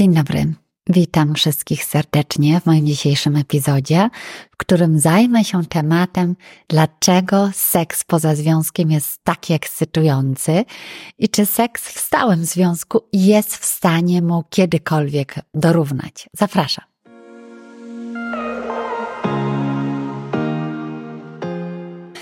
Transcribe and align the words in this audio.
Dzień 0.00 0.14
dobry. 0.14 0.54
Witam 0.86 1.34
wszystkich 1.34 1.84
serdecznie 1.84 2.60
w 2.60 2.66
moim 2.66 2.86
dzisiejszym 2.86 3.36
epizodzie, 3.36 4.08
w 4.50 4.56
którym 4.56 4.98
zajmę 4.98 5.44
się 5.44 5.64
tematem, 5.64 6.36
dlaczego 6.68 7.50
seks 7.52 8.04
poza 8.04 8.34
związkiem 8.34 8.90
jest 8.90 9.24
taki 9.24 9.52
ekscytujący 9.52 10.64
i 11.18 11.28
czy 11.28 11.46
seks 11.46 11.88
w 11.88 12.00
stałym 12.00 12.44
związku 12.44 13.00
jest 13.12 13.56
w 13.56 13.64
stanie 13.64 14.22
mu 14.22 14.44
kiedykolwiek 14.50 15.34
dorównać. 15.54 16.28
Zapraszam. 16.32 16.84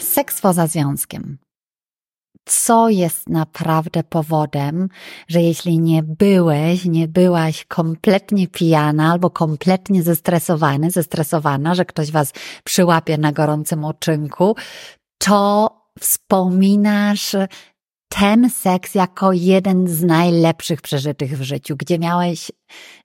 Seks 0.00 0.40
poza 0.40 0.66
związkiem 0.66 1.38
co 2.48 2.88
jest 2.88 3.28
naprawdę 3.28 4.04
powodem, 4.04 4.88
że 5.28 5.42
jeśli 5.42 5.78
nie 5.78 6.02
byłeś, 6.02 6.84
nie 6.84 7.08
byłaś 7.08 7.64
kompletnie 7.64 8.48
pijana 8.48 9.12
albo 9.12 9.30
kompletnie 9.30 10.02
zestresowany, 10.02 10.90
zestresowana, 10.90 11.74
że 11.74 11.84
ktoś 11.84 12.10
was 12.10 12.32
przyłapie 12.64 13.18
na 13.18 13.32
gorącym 13.32 13.84
uczynku, 13.84 14.56
to 15.18 15.70
wspominasz 16.00 17.36
ten 18.08 18.50
seks 18.50 18.94
jako 18.94 19.32
jeden 19.32 19.88
z 19.88 20.02
najlepszych 20.02 20.80
przeżytych 20.80 21.38
w 21.38 21.42
życiu, 21.42 21.76
gdzie 21.76 21.98
miałeś, 21.98 22.52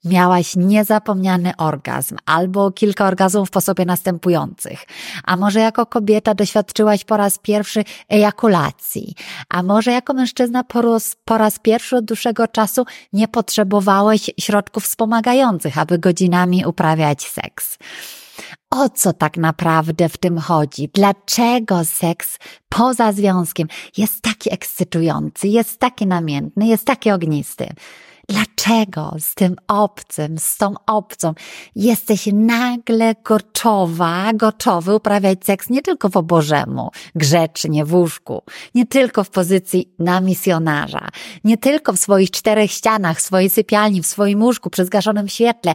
miałaś 0.06 0.56
niezapomniany 0.56 1.56
orgazm 1.58 2.18
albo 2.26 2.72
kilka 2.72 3.08
orgazmów 3.08 3.52
po 3.52 3.62
sobie 3.62 3.86
następujących, 3.86 4.86
a 5.24 5.38
może 5.38 5.60
jako 5.60 5.86
kobieta 5.86 6.36
doświadczyłaś 6.36 7.06
po 7.06 7.18
raz 7.18 7.38
pierwszy 7.38 7.84
ejakulacji, 8.10 9.16
a 9.50 9.64
może 9.64 9.92
jako 9.92 10.14
mężczyzna 10.14 10.64
po 10.64 10.82
raz, 10.82 11.16
po 11.26 11.38
raz 11.38 11.60
pierwszy 11.60 11.98
od 11.98 12.06
dłuższego 12.06 12.48
czasu 12.48 12.86
nie 13.14 13.28
potrzebowałeś 13.28 14.32
środków 14.40 14.84
wspomagających, 14.84 15.78
aby 15.78 16.00
godzinami 16.00 16.66
uprawiać 16.66 17.28
seks 17.28 17.78
o 18.70 18.90
co 18.90 19.14
tak 19.14 19.38
naprawdę 19.38 20.10
w 20.10 20.18
tym 20.18 20.38
chodzi? 20.38 20.90
Dlaczego 20.94 21.86
seks 21.86 22.40
poza 22.70 23.12
związkiem 23.12 23.68
jest 23.98 24.22
taki 24.22 24.54
ekscytujący, 24.54 25.48
jest 25.48 25.80
taki 25.80 26.08
namiętny, 26.08 26.68
jest 26.68 26.86
taki 26.86 27.12
ognisty? 27.12 27.70
Dlaczego 28.30 29.16
z 29.20 29.36
tym 29.36 29.56
obcym, 29.68 30.38
z 30.38 30.58
tą 30.58 30.74
obcą 30.88 31.34
jesteś 31.76 32.30
nagle 32.34 33.16
gotowa, 33.24 34.34
gotowy 34.34 34.96
uprawiać 34.96 35.46
seks 35.46 35.70
nie 35.70 35.82
tylko 35.82 36.10
po 36.10 36.24
Bożemu, 36.24 36.92
grzecznie 37.16 37.86
w 37.86 37.94
łóżku, 37.94 38.42
nie 38.76 38.86
tylko 38.86 39.24
w 39.24 39.30
pozycji 39.30 39.94
na 40.00 40.22
misjonarza, 40.22 41.08
nie 41.44 41.58
tylko 41.58 41.94
w 41.94 42.00
swoich 42.00 42.32
czterech 42.32 42.72
ścianach, 42.72 43.18
w 43.18 43.22
swojej 43.22 43.50
sypialni, 43.50 44.02
w 44.02 44.08
swoim 44.08 44.44
łóżku 44.44 44.70
przy 44.70 44.86
zgaszonym 44.86 45.28
świetle, 45.28 45.74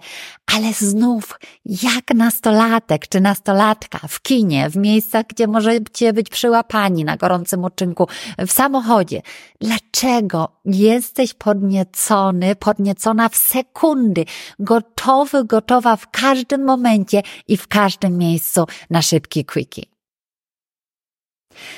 ale 0.57 0.73
znów 0.73 1.39
jak 1.65 2.15
nastolatek 2.15 3.09
czy 3.09 3.21
nastolatka 3.21 3.99
w 4.09 4.23
kinie, 4.23 4.71
w 4.71 4.77
miejscach, 4.77 5.27
gdzie 5.27 5.47
możecie 5.47 6.13
być 6.13 6.29
przyłapani 6.29 7.05
na 7.05 7.17
gorącym 7.17 7.65
uczynku, 7.65 8.09
w 8.39 8.53
samochodzie. 8.53 9.23
Dlaczego 9.61 10.49
jesteś 10.65 11.35
podniecony 11.35 12.38
podniecony, 12.39 12.57
podniecona 12.57 13.29
w 13.29 13.37
sekundy, 13.37 14.25
gotowy, 14.59 15.45
gotowa 15.45 15.97
w 15.97 16.11
każdym 16.11 16.65
momencie 16.65 17.23
i 17.49 17.57
w 17.57 17.69
każdym 17.69 18.19
miejscu 18.19 18.65
na 18.91 19.03
szybki 19.03 19.45
quickie. 19.45 19.83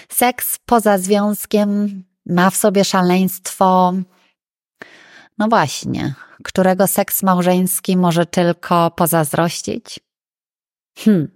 Seks 0.09 0.59
poza 0.67 0.99
związkiem 0.99 2.03
ma 2.27 2.51
w 2.51 2.57
sobie 2.57 2.85
szaleństwo, 2.85 3.93
no 5.39 5.49
właśnie, 5.49 6.15
którego 6.45 6.87
seks 6.87 7.23
małżeński 7.23 7.97
może 7.97 8.27
tylko 8.27 8.91
pozazdrościć? 8.91 10.01
Hmm, 10.99 11.29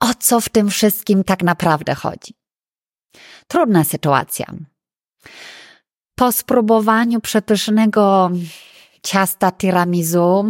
o 0.00 0.14
co 0.18 0.40
w 0.40 0.48
tym 0.48 0.70
wszystkim 0.70 1.24
tak 1.24 1.42
naprawdę 1.42 1.94
chodzi? 1.94 2.34
Trudna 3.48 3.84
sytuacja. 3.84 4.46
Po 6.14 6.32
spróbowaniu 6.32 7.20
przepysznego 7.20 8.30
ciasta 9.02 9.52
tiramisu 9.52 10.44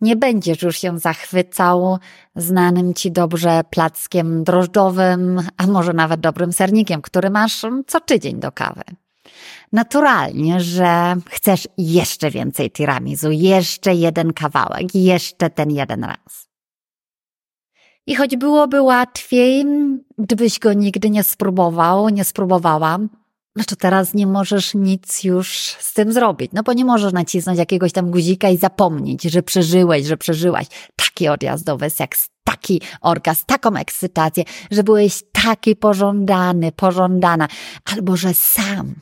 nie 0.00 0.16
będziesz 0.16 0.62
już 0.62 0.78
się 0.78 0.98
zachwycał 0.98 1.98
znanym 2.36 2.94
ci 2.94 3.12
dobrze 3.12 3.60
plackiem 3.70 4.44
drożdżowym, 4.44 5.42
a 5.56 5.66
może 5.66 5.92
nawet 5.92 6.20
dobrym 6.20 6.52
sernikiem, 6.52 7.02
który 7.02 7.30
masz 7.30 7.66
co 7.86 8.00
tydzień 8.00 8.40
do 8.40 8.52
kawy. 8.52 8.82
Naturalnie, 9.72 10.60
że 10.60 11.16
chcesz 11.30 11.68
jeszcze 11.78 12.30
więcej 12.30 12.70
tiramisu, 12.70 13.30
jeszcze 13.30 13.94
jeden 13.94 14.32
kawałek, 14.32 14.94
jeszcze 14.94 15.50
ten 15.50 15.70
jeden 15.70 16.04
raz. 16.04 16.48
I 18.06 18.14
choć 18.14 18.36
byłoby 18.36 18.82
łatwiej, 18.82 19.64
gdybyś 20.18 20.58
go 20.58 20.72
nigdy 20.72 21.10
nie 21.10 21.22
spróbował, 21.22 22.08
nie 22.08 22.24
spróbowała, 22.24 22.98
to 23.66 23.76
teraz 23.76 24.14
nie 24.14 24.26
możesz 24.26 24.74
nic 24.74 25.24
już 25.24 25.76
z 25.78 25.92
tym 25.92 26.12
zrobić. 26.12 26.50
No 26.52 26.62
bo 26.62 26.72
nie 26.72 26.84
możesz 26.84 27.12
nacisnąć 27.12 27.58
jakiegoś 27.58 27.92
tam 27.92 28.10
guzika 28.10 28.48
i 28.48 28.56
zapomnieć, 28.56 29.22
że 29.22 29.42
przeżyłeś, 29.42 30.06
że 30.06 30.16
przeżyłaś 30.16 30.66
taki 30.96 31.28
odjazdowy 31.28 31.90
seks, 31.90 32.28
taki 32.44 32.80
orgazm, 33.00 33.44
taką 33.46 33.76
ekscytację, 33.76 34.44
że 34.70 34.82
byłeś 34.82 35.22
taki 35.32 35.76
pożądany, 35.76 36.72
pożądana, 36.72 37.48
albo 37.84 38.16
że 38.16 38.34
sam, 38.34 38.94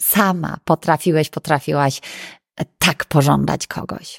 sama 0.00 0.58
potrafiłeś, 0.64 1.30
potrafiłaś 1.30 2.00
tak 2.78 3.04
pożądać 3.04 3.66
kogoś. 3.66 4.18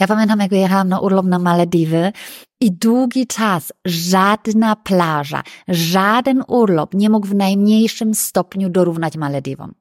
Ja 0.00 0.06
pamiętam, 0.06 0.40
jak 0.40 0.50
wyjechałam 0.50 0.88
na 0.88 1.00
urlop 1.00 1.26
na 1.26 1.38
Malediwy 1.38 2.12
i 2.60 2.72
długi 2.72 3.26
czas 3.26 3.72
żadna 3.84 4.76
plaża, 4.76 5.42
żaden 5.68 6.42
urlop 6.48 6.94
nie 6.94 7.10
mógł 7.10 7.26
w 7.26 7.34
najmniejszym 7.34 8.14
stopniu 8.14 8.68
dorównać 8.68 9.16
Malediwom. 9.16 9.74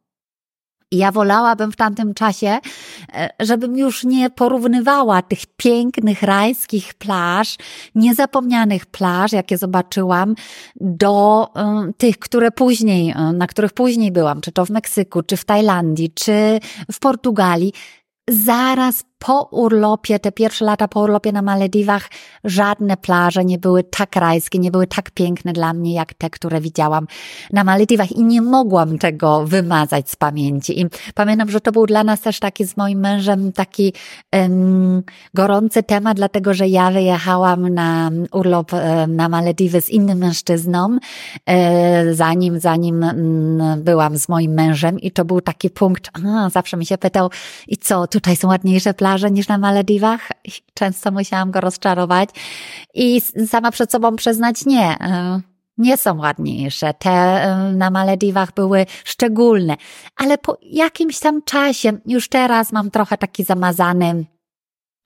Ja 0.91 1.11
wolałabym 1.11 1.71
w 1.71 1.75
tamtym 1.75 2.13
czasie, 2.13 2.59
e, 3.13 3.29
żebym 3.39 3.77
już 3.77 4.03
nie 4.03 4.29
porównywała 4.29 5.21
tych 5.21 5.39
pięknych 5.57 6.23
rajskich 6.23 6.93
plaż, 6.93 7.55
niezapomnianych 7.95 8.85
plaż, 8.85 9.31
jakie 9.31 9.57
zobaczyłam, 9.57 10.35
do 10.75 11.47
um, 11.55 11.93
tych, 11.93 12.19
które 12.19 12.51
później, 12.51 13.13
na 13.33 13.47
których 13.47 13.73
później 13.73 14.11
byłam, 14.11 14.41
czy 14.41 14.51
to 14.51 14.65
w 14.65 14.69
Meksyku, 14.69 15.23
czy 15.23 15.37
w 15.37 15.45
Tajlandii, 15.45 16.11
czy 16.11 16.59
w 16.91 16.99
Portugalii. 16.99 17.73
Zaraz 18.29 19.03
po 19.19 19.43
urlopie, 19.51 20.19
te 20.19 20.31
pierwsze 20.31 20.65
lata 20.65 20.87
po 20.87 20.99
urlopie 21.01 21.31
na 21.31 21.41
Malediwach, 21.41 22.09
żadne 22.43 22.97
plaże 22.97 23.45
nie 23.45 23.57
były 23.57 23.83
tak 23.83 24.15
rajskie, 24.15 24.59
nie 24.59 24.71
były 24.71 24.87
tak 24.87 25.11
piękne 25.11 25.53
dla 25.53 25.73
mnie, 25.73 25.93
jak 25.93 26.13
te, 26.13 26.29
które 26.29 26.61
widziałam 26.61 27.07
na 27.53 27.63
Malediwach 27.63 28.11
i 28.11 28.23
nie 28.23 28.41
mogłam 28.41 28.97
tego 28.97 29.45
wymazać 29.45 30.09
z 30.09 30.15
pamięci. 30.15 30.81
I 30.81 30.85
pamiętam, 31.15 31.49
że 31.49 31.61
to 31.61 31.71
był 31.71 31.85
dla 31.85 32.03
nas 32.03 32.21
też 32.21 32.39
taki 32.39 32.65
z 32.65 32.77
moim 32.77 32.99
mężem 32.99 33.51
taki 33.51 33.93
um, 34.33 35.03
gorący 35.33 35.83
temat, 35.83 36.17
dlatego, 36.17 36.53
że 36.53 36.67
ja 36.67 36.91
wyjechałam 36.91 37.69
na 37.69 38.11
urlop 38.31 38.73
um, 38.73 39.15
na 39.15 39.29
Malediwy 39.29 39.81
z 39.81 39.89
innym 39.89 40.17
mężczyzną, 40.17 40.87
um, 40.87 40.99
zanim, 42.11 42.59
zanim 42.59 43.03
mm, 43.03 43.83
byłam 43.83 44.17
z 44.17 44.29
moim 44.29 44.51
mężem 44.51 44.99
i 44.99 45.11
to 45.11 45.25
był 45.25 45.41
taki 45.41 45.69
punkt, 45.69 46.09
a, 46.25 46.49
zawsze 46.49 46.77
mi 46.77 46.85
się 46.85 46.97
pytał, 46.97 47.29
i 47.67 47.77
co, 47.77 48.07
tutaj 48.07 48.35
są 48.35 48.47
ładniejsze 48.47 48.93
plaże, 48.93 49.08
plaże 49.09 49.31
niż 49.31 49.47
na 49.47 49.57
Malediwach. 49.57 50.29
Często 50.73 51.11
musiałam 51.11 51.51
go 51.51 51.61
rozczarować 51.61 52.29
i 52.93 53.21
sama 53.47 53.71
przed 53.71 53.91
sobą 53.91 54.15
przyznać 54.15 54.65
nie. 54.65 54.97
E, 54.99 55.41
nie 55.77 55.97
są 55.97 56.17
ładniejsze. 56.17 56.93
Te 56.93 57.09
e, 57.09 57.73
na 57.73 57.89
Malediwach 57.89 58.53
były 58.53 58.85
szczególne, 59.03 59.75
ale 60.15 60.37
po 60.37 60.57
jakimś 60.61 61.19
tam 61.19 61.41
czasie, 61.41 61.91
już 62.05 62.29
teraz 62.29 62.71
mam 62.71 62.91
trochę 62.91 63.17
taki 63.17 63.43
zamazany 63.43 64.25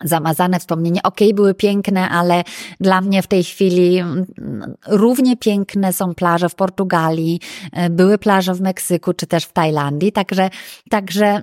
zamazane 0.04 0.60
wspomnienie. 0.60 1.04
Okej, 1.04 1.28
okay, 1.28 1.36
były 1.36 1.54
piękne, 1.54 2.10
ale 2.10 2.44
dla 2.80 3.02
mnie 3.02 3.22
w 3.22 3.28
tej 3.28 3.44
chwili 3.44 3.98
mm, 3.98 4.26
równie 4.88 5.38
piękne 5.38 5.94
są 5.94 6.16
plaże 6.16 6.50
w 6.50 6.56
Portugalii, 6.56 7.40
e, 7.72 7.90
były 7.90 8.18
plaże 8.18 8.54
w 8.54 8.62
Meksyku 8.62 9.14
czy 9.14 9.28
też 9.28 9.46
w 9.46 9.54
Tajlandii, 9.54 10.12
także, 10.12 10.50
także 10.90 11.42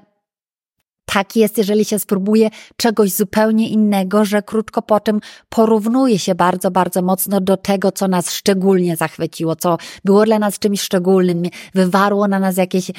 tak 1.12 1.36
jest, 1.36 1.58
jeżeli 1.58 1.84
się 1.84 1.98
spróbuje 1.98 2.50
czegoś 2.76 3.12
zupełnie 3.12 3.68
innego, 3.68 4.24
że 4.24 4.42
krótko 4.42 4.82
po 4.82 5.00
tym 5.00 5.20
porównuje 5.48 6.18
się 6.18 6.34
bardzo, 6.34 6.70
bardzo 6.70 7.02
mocno 7.02 7.40
do 7.40 7.56
tego, 7.56 7.92
co 7.92 8.08
nas 8.08 8.30
szczególnie 8.30 8.96
zachwyciło, 8.96 9.56
co 9.56 9.76
było 10.04 10.24
dla 10.24 10.38
nas 10.38 10.58
czymś 10.58 10.80
szczególnym, 10.80 11.42
wywarło 11.74 12.28
na 12.28 12.38
nas 12.38 12.56
jakieś 12.56 12.90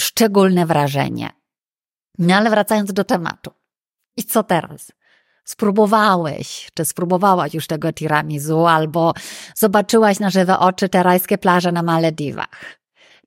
szczególne 0.00 0.66
wrażenie. 0.66 1.30
No 2.18 2.34
ale 2.34 2.50
wracając 2.50 2.92
do 2.92 3.04
tematu. 3.04 3.50
I 4.16 4.24
co 4.24 4.42
teraz? 4.42 4.92
Spróbowałeś, 5.44 6.70
czy 6.74 6.84
spróbowałaś 6.84 7.54
już 7.54 7.66
tego 7.66 7.92
tiramisu, 7.92 8.66
albo 8.66 9.14
zobaczyłaś 9.56 10.20
na 10.20 10.30
żywe 10.30 10.58
oczy 10.58 10.88
te 10.88 11.02
rajskie 11.02 11.38
plaże 11.38 11.72
na 11.72 11.82
Malediwach. 11.82 12.81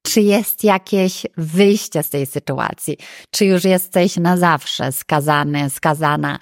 Czy 0.06 0.22
jest 0.22 0.64
jakieś 0.64 1.26
wyjście 1.38 2.04
z 2.04 2.10
tej 2.10 2.26
sytuacji? 2.26 2.98
Czy 3.32 3.46
już 3.46 3.64
jesteś 3.64 4.18
na 4.18 4.38
zawsze 4.38 4.92
skazany, 4.92 5.70
skazana 5.70 6.40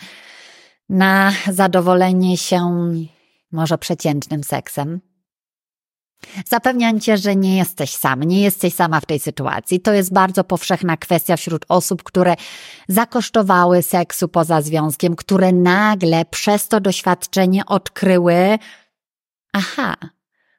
na 0.89 1.33
zadowolenie 1.51 2.38
się 2.38 2.80
może 3.51 3.77
przeciętnym 3.77 4.44
seksem? 4.44 5.01
Zapewniam 6.48 7.00
cię, 7.00 7.18
że 7.18 7.36
nie 7.36 7.57
jesteś 7.57 7.95
sam, 7.95 8.24
nie 8.24 8.42
jesteś 8.42 8.74
sama 8.74 9.00
w 9.00 9.06
tej 9.06 9.19
sytuacji. 9.19 9.80
To 9.80 9.94
jest 9.94 10.13
bardzo 10.13 10.44
powszechna 10.44 10.98
kwestia 10.98 11.38
wśród 11.38 11.65
osób, 11.69 12.04
które 12.04 12.36
zakosztowały 12.88 13.81
seksu 13.81 14.27
poza 14.27 14.62
związkiem, 14.62 15.15
które 15.15 15.51
nagle 15.51 16.25
przez 16.25 16.68
to 16.68 16.80
doświadczenie 16.80 17.65
odkryły, 17.65 18.60
aha, 19.54 19.95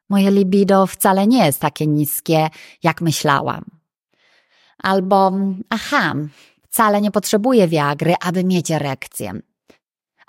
moje 0.09 0.31
libido 0.31 0.87
wcale 0.87 1.27
nie 1.27 1.47
jest 1.47 1.61
takie 1.61 1.87
niskie, 1.87 2.49
jak 2.83 3.01
myślałam. 3.01 3.65
Albo, 4.79 5.33
aha, 5.71 6.15
wcale 6.63 7.01
nie 7.01 7.11
potrzebuję 7.11 7.69
wiagry, 7.69 8.15
aby 8.21 8.45
mieć 8.45 8.71
erekcję 8.71 9.41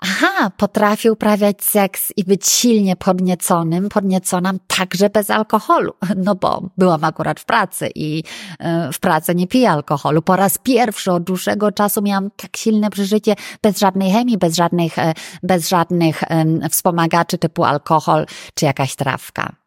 aha, 0.00 0.50
potrafię 0.56 1.12
uprawiać 1.12 1.64
seks 1.64 2.12
i 2.16 2.24
być 2.24 2.46
silnie 2.48 2.96
podnieconym, 2.96 3.88
podnieconą 3.88 4.50
także 4.66 5.10
bez 5.10 5.30
alkoholu. 5.30 5.92
No 6.26 6.34
bo 6.34 6.62
byłam 6.78 7.04
akurat 7.04 7.40
w 7.40 7.44
pracy 7.44 7.90
i 7.94 8.24
e, 8.58 8.92
w 8.92 9.00
pracy 9.00 9.34
nie 9.34 9.46
piję 9.46 9.70
alkoholu. 9.70 10.22
Po 10.22 10.36
raz 10.36 10.58
pierwszy 10.58 11.12
od 11.12 11.24
dłuższego 11.24 11.72
czasu 11.72 12.02
miałam 12.02 12.30
tak 12.36 12.56
silne 12.56 12.90
przeżycie 12.90 13.34
bez 13.62 13.78
żadnej 13.78 14.12
chemii, 14.12 14.38
bez 14.38 14.56
żadnych, 14.56 14.98
e, 14.98 15.14
bez 15.42 15.68
żadnych 15.68 16.22
wspomagaczy 16.70 17.38
typu 17.38 17.64
alkohol 17.64 18.26
czy 18.54 18.64
jakaś 18.64 18.96
trawka. 18.96 19.65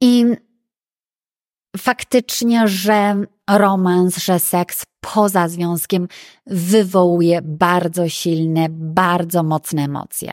I 0.00 0.24
faktycznie, 1.76 2.68
że 2.68 3.24
romans, 3.50 4.16
że 4.16 4.38
seks 4.38 4.84
poza 5.00 5.48
związkiem 5.48 6.08
wywołuje 6.46 7.42
bardzo 7.42 8.08
silne, 8.08 8.66
bardzo 8.70 9.42
mocne 9.42 9.82
emocje. 9.82 10.32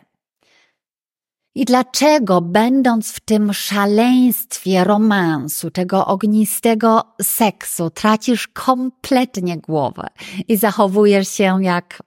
I 1.56 1.65
dlaczego, 1.65 2.41
będąc 2.41 3.11
w 3.11 3.19
tym 3.19 3.53
szaleństwie 3.53 4.83
romansu, 4.83 5.71
tego 5.71 6.06
ognistego 6.06 7.03
seksu, 7.21 7.89
tracisz 7.89 8.47
kompletnie 8.47 9.57
głowę 9.57 10.07
i 10.47 10.57
zachowujesz 10.57 11.29
się 11.29 11.57
jak 11.61 12.03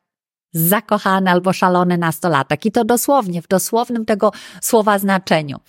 zakochany 0.52 1.31
albo 1.31 1.52
szalony 1.52 1.99
nastolatek. 1.99 2.66
I 2.66 2.72
to 2.72 2.84
dosłownie, 2.84 3.43
w 3.43 3.49
dosłownym 3.49 4.04
tego 4.04 4.32
słowa 4.60 4.99
znaczeniu. 4.99 5.60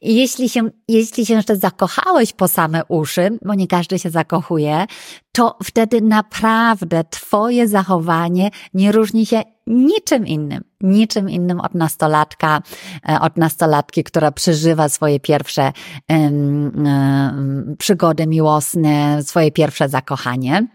I 0.00 0.14
jeśli 0.16 0.48
się, 0.48 0.70
jeśli 0.88 1.26
się 1.26 1.34
jeszcze 1.34 1.56
zakochałeś 1.56 2.32
po 2.32 2.48
same 2.48 2.84
uszy, 2.84 3.38
bo 3.42 3.54
nie 3.54 3.66
każdy 3.66 3.98
się 3.98 4.10
zakochuje, 4.10 4.86
to 5.32 5.58
wtedy 5.64 6.00
naprawdę 6.00 7.04
twoje 7.10 7.68
zachowanie 7.68 8.50
nie 8.74 8.92
różni 8.92 9.26
się 9.26 9.42
niczym 9.66 10.26
innym, 10.26 10.64
niczym 10.80 11.30
innym 11.30 11.60
od 11.60 11.74
nastolatka, 11.74 12.62
e, 13.08 13.20
od 13.20 13.36
nastolatki, 13.36 14.04
która 14.04 14.32
przeżywa 14.32 14.88
swoje 14.88 15.20
pierwsze 15.20 15.72
um, 16.08 16.72
um, 16.76 17.76
przygody 17.78 18.26
miłosne, 18.26 19.22
swoje 19.22 19.52
pierwsze 19.52 19.88
zakochanie. 19.88 20.66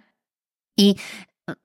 I 0.77 0.95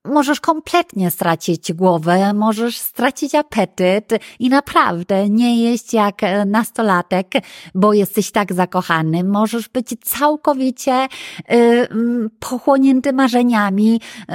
możesz 0.05 0.41
kompletnie 0.41 1.11
stracić 1.11 1.73
głowę, 1.73 2.35
możesz 2.35 2.79
stracić 2.79 3.35
apetyt 3.35 4.13
i 4.39 4.49
naprawdę 4.49 5.29
nie 5.29 5.63
jeść 5.63 5.95
jak 5.95 6.23
e, 6.23 6.45
nastolatek, 6.45 7.27
bo 7.75 7.93
jesteś 7.93 8.31
tak 8.31 8.53
zakochany. 8.53 9.25
Możesz 9.25 9.69
być 9.69 9.89
całkowicie 10.05 11.09
y, 11.53 11.89
pochłonięty 12.39 13.13
marzeniami, 13.13 14.01
y, 14.21 14.35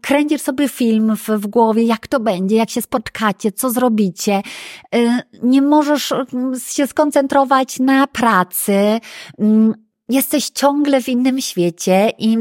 kręcisz 0.00 0.40
sobie 0.40 0.68
film 0.68 1.16
w, 1.16 1.28
w, 1.28 1.46
głowie, 1.46 1.82
jak 1.82 2.06
to 2.06 2.20
będzie, 2.20 2.56
jak 2.56 2.70
się 2.70 2.82
spotkacie, 2.82 3.52
co 3.52 3.70
zrobicie. 3.70 4.42
Y, 4.94 5.08
nie 5.42 5.62
możesz 5.62 6.14
się 6.58 6.86
skoncentrować 6.86 7.78
na 7.78 8.06
pracy. 8.06 9.00
Jesteś 10.08 10.50
ciągle 10.50 11.02
w 11.02 11.08
innym 11.08 11.40
świecie 11.40 12.12
i 12.18 12.38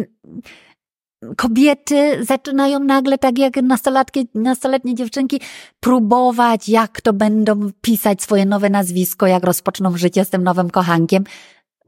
kobiety 1.37 2.25
zaczynają 2.25 2.79
nagle, 2.79 3.17
tak 3.17 3.39
jak 3.39 3.55
nastolatki, 3.55 4.27
nastoletnie 4.35 4.95
dziewczynki, 4.95 5.41
próbować, 5.79 6.69
jak 6.69 7.01
to 7.01 7.13
będą 7.13 7.71
pisać 7.81 8.21
swoje 8.21 8.45
nowe 8.45 8.69
nazwisko, 8.69 9.27
jak 9.27 9.43
rozpoczną 9.43 9.97
życie 9.97 10.25
z 10.25 10.29
tym 10.29 10.43
nowym 10.43 10.69
kochankiem. 10.69 11.23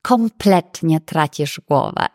Kompletnie 0.02 1.00
tracisz 1.02 1.62
głowę 1.68 2.08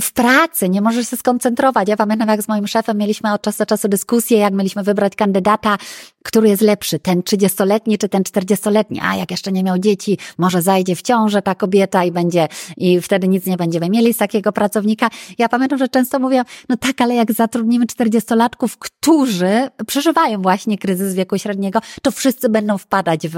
w 0.00 0.12
pracy 0.12 0.68
nie 0.68 0.80
możesz 0.80 1.10
się 1.10 1.16
skoncentrować. 1.16 1.88
Ja 1.88 1.96
pamiętam, 1.96 2.28
jak 2.28 2.42
z 2.42 2.48
moim 2.48 2.66
szefem 2.66 2.98
mieliśmy 2.98 3.32
od 3.32 3.42
czasu 3.42 3.58
do 3.58 3.66
czasu 3.66 3.88
dyskusję, 3.88 4.38
jak 4.38 4.54
mieliśmy 4.54 4.82
wybrać 4.82 5.16
kandydata, 5.16 5.78
który 6.22 6.48
jest 6.48 6.62
lepszy, 6.62 6.98
ten 6.98 7.22
trzydziestoletni 7.22 7.98
czy 7.98 8.08
ten 8.08 8.24
czterdziestoletni. 8.24 9.00
A 9.02 9.16
jak 9.16 9.30
jeszcze 9.30 9.52
nie 9.52 9.64
miał 9.64 9.78
dzieci, 9.78 10.18
może 10.38 10.62
zajdzie 10.62 10.96
w 10.96 11.02
ciążę 11.02 11.42
ta 11.42 11.54
kobieta 11.54 12.04
i 12.04 12.12
będzie, 12.12 12.48
i 12.76 13.00
wtedy 13.00 13.28
nic 13.28 13.46
nie 13.46 13.56
będziemy 13.56 13.90
mieli 13.90 14.14
z 14.14 14.16
takiego 14.16 14.52
pracownika. 14.52 15.08
Ja 15.38 15.48
pamiętam, 15.48 15.78
że 15.78 15.88
często 15.88 16.18
mówię, 16.18 16.42
no 16.68 16.76
tak, 16.76 17.00
ale 17.00 17.14
jak 17.14 17.32
zatrudnimy 17.32 17.86
czterdziestolatków, 17.86 18.78
którzy 18.78 19.68
przeżywają 19.86 20.42
właśnie 20.42 20.78
kryzys 20.78 21.14
wieku 21.14 21.38
średniego, 21.38 21.80
to 22.02 22.10
wszyscy 22.10 22.48
będą 22.48 22.78
wpadać 22.78 23.28
w, 23.28 23.36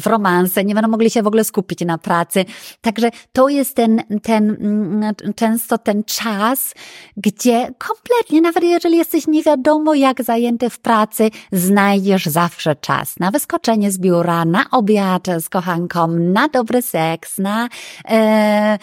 w 0.00 0.06
romanse, 0.06 0.64
nie 0.64 0.74
będą 0.74 0.90
mogli 0.90 1.10
się 1.10 1.22
w 1.22 1.26
ogóle 1.26 1.44
skupić 1.44 1.80
na 1.80 1.98
pracy. 1.98 2.44
Także 2.80 3.10
to 3.32 3.48
jest 3.48 3.74
ten, 3.74 4.02
ten 4.22 4.50
mm, 4.50 5.14
często 5.36 5.75
to 5.78 5.84
ten 5.84 6.04
czas, 6.04 6.74
gdzie 7.16 7.74
kompletnie, 7.78 8.40
nawet 8.40 8.64
jeżeli 8.64 8.96
jesteś 8.96 9.26
nie 9.26 9.42
wiadomo 9.42 9.94
jak 9.94 10.22
zajęty 10.22 10.70
w 10.70 10.78
pracy, 10.78 11.30
znajdziesz 11.52 12.26
zawsze 12.26 12.76
czas 12.76 13.20
na 13.20 13.30
wyskoczenie 13.30 13.90
z 13.90 13.98
biura, 13.98 14.44
na 14.44 14.70
obiad 14.70 15.26
z 15.40 15.48
kochanką, 15.48 16.08
na 16.08 16.48
dobry 16.48 16.82
seks, 16.82 17.38
na 17.38 17.68
e, 18.08 18.78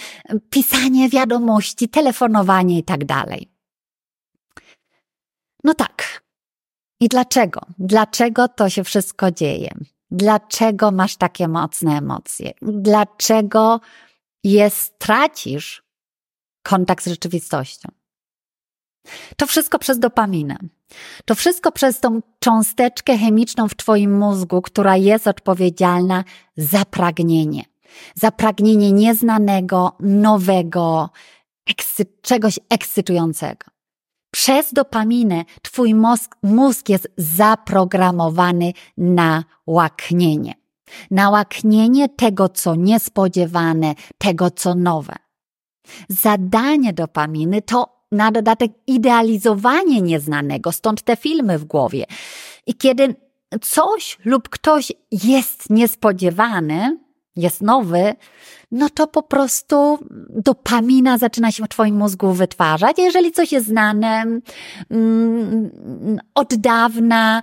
pisanie 0.49 1.09
wiadomości, 1.09 1.89
telefonowanie 1.89 2.77
i 2.79 2.83
tak 2.83 3.05
dalej. 3.05 3.49
No 5.63 5.73
tak. 5.73 6.23
I 6.99 7.07
dlaczego? 7.07 7.61
Dlaczego 7.79 8.47
to 8.47 8.69
się 8.69 8.83
wszystko 8.83 9.31
dzieje? 9.31 9.69
Dlaczego 10.11 10.91
masz 10.91 11.15
takie 11.15 11.47
mocne 11.47 11.97
emocje? 11.97 12.51
Dlaczego 12.61 13.79
je 14.43 14.71
tracisz 14.97 15.82
kontakt 16.63 17.03
z 17.03 17.07
rzeczywistością. 17.07 17.89
To 19.37 19.47
wszystko 19.47 19.79
przez 19.79 19.99
dopaminę. 19.99 20.57
To 21.25 21.35
wszystko 21.35 21.71
przez 21.71 21.99
tą 21.99 22.21
cząsteczkę 22.39 23.17
chemiczną 23.17 23.67
w 23.67 23.75
Twoim 23.75 24.17
mózgu, 24.17 24.61
która 24.61 24.97
jest 24.97 25.27
odpowiedzialna 25.27 26.23
za 26.57 26.85
pragnienie. 26.85 27.63
Za 28.15 28.31
pragnienie 28.31 28.91
nieznanego, 28.91 29.97
nowego, 29.99 31.09
czegoś 32.21 32.59
ekscytującego. 32.69 33.65
Przez 34.31 34.73
dopaminę 34.73 35.45
Twój 35.61 35.95
mózg, 35.95 36.35
mózg 36.43 36.89
jest 36.89 37.07
zaprogramowany 37.17 38.73
na 38.97 39.43
łaknienie. 39.67 40.53
Na 41.11 41.29
łaknienie 41.29 42.09
tego, 42.09 42.49
co 42.49 42.75
niespodziewane, 42.75 43.95
tego, 44.17 44.51
co 44.51 44.75
nowe. 44.75 45.15
Zadanie 46.09 46.93
dopaminy 46.93 47.61
to 47.61 48.03
na 48.11 48.31
dodatek 48.31 48.71
idealizowanie 48.87 50.01
nieznanego, 50.01 50.71
stąd 50.71 51.01
te 51.01 51.15
filmy 51.15 51.59
w 51.59 51.65
głowie. 51.65 52.05
I 52.67 52.73
kiedy 52.73 53.15
coś 53.61 54.17
lub 54.25 54.49
ktoś 54.49 54.91
jest 55.11 55.69
niespodziewany, 55.69 56.97
jest 57.35 57.61
nowy, 57.61 58.13
no 58.71 58.89
to 58.89 59.07
po 59.07 59.23
prostu 59.23 59.99
dopamina 60.29 61.17
zaczyna 61.17 61.51
się 61.51 61.63
w 61.63 61.69
Twoim 61.69 61.97
mózgu 61.97 62.33
wytwarzać. 62.33 62.97
Jeżeli 62.97 63.31
coś 63.31 63.51
jest 63.51 63.67
znane 63.67 64.25
um, 64.89 66.19
od 66.35 66.55
dawna, 66.55 67.41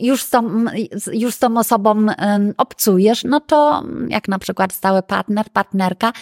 już, 0.00 0.22
z 0.22 0.30
tą, 0.30 0.64
już 1.12 1.34
z 1.34 1.38
tą 1.38 1.56
osobą 1.56 2.06
obcujesz, 2.56 3.24
no 3.24 3.40
to 3.40 3.84
jak 4.08 4.28
na 4.28 4.38
przykład 4.38 4.72
stały 4.72 5.02
partner, 5.02 5.50
partnerka, 5.52 6.12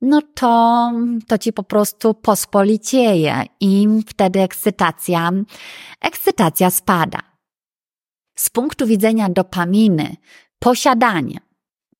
no 0.00 0.22
to, 0.34 0.92
to 1.26 1.38
ci 1.38 1.52
po 1.52 1.62
prostu 1.62 2.14
pospolicieje 2.14 3.44
i 3.60 3.88
wtedy 4.08 4.40
ekscytacja, 4.40 5.30
ekscytacja 6.00 6.70
spada. 6.70 7.18
Z 8.34 8.50
punktu 8.50 8.86
widzenia 8.86 9.28
dopaminy, 9.28 10.16
posiadanie, 10.58 11.47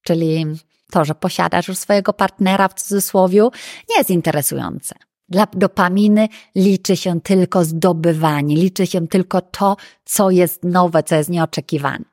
czyli 0.08 0.46
to, 0.90 1.04
że 1.04 1.14
posiadasz 1.14 1.68
już 1.68 1.78
swojego 1.78 2.12
partnera 2.12 2.68
w 2.68 2.74
cudzysłowie, 2.74 3.42
nie 3.90 3.98
jest 3.98 4.10
interesujące. 4.10 4.94
Dla 5.28 5.46
dopaminy 5.52 6.28
liczy 6.54 6.96
się 6.96 7.20
tylko 7.20 7.64
zdobywanie, 7.64 8.56
liczy 8.56 8.86
się 8.86 9.08
tylko 9.08 9.40
to, 9.40 9.76
co 10.04 10.30
jest 10.30 10.64
nowe, 10.64 11.02
co 11.02 11.14
jest 11.14 11.30
nieoczekiwane. 11.30 12.04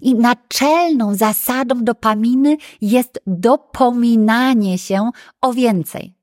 I 0.00 0.14
naczelną 0.14 1.14
zasadą 1.14 1.84
dopaminy 1.84 2.56
jest 2.80 3.20
dopominanie 3.26 4.78
się 4.78 5.10
o 5.40 5.52
więcej. 5.52 6.14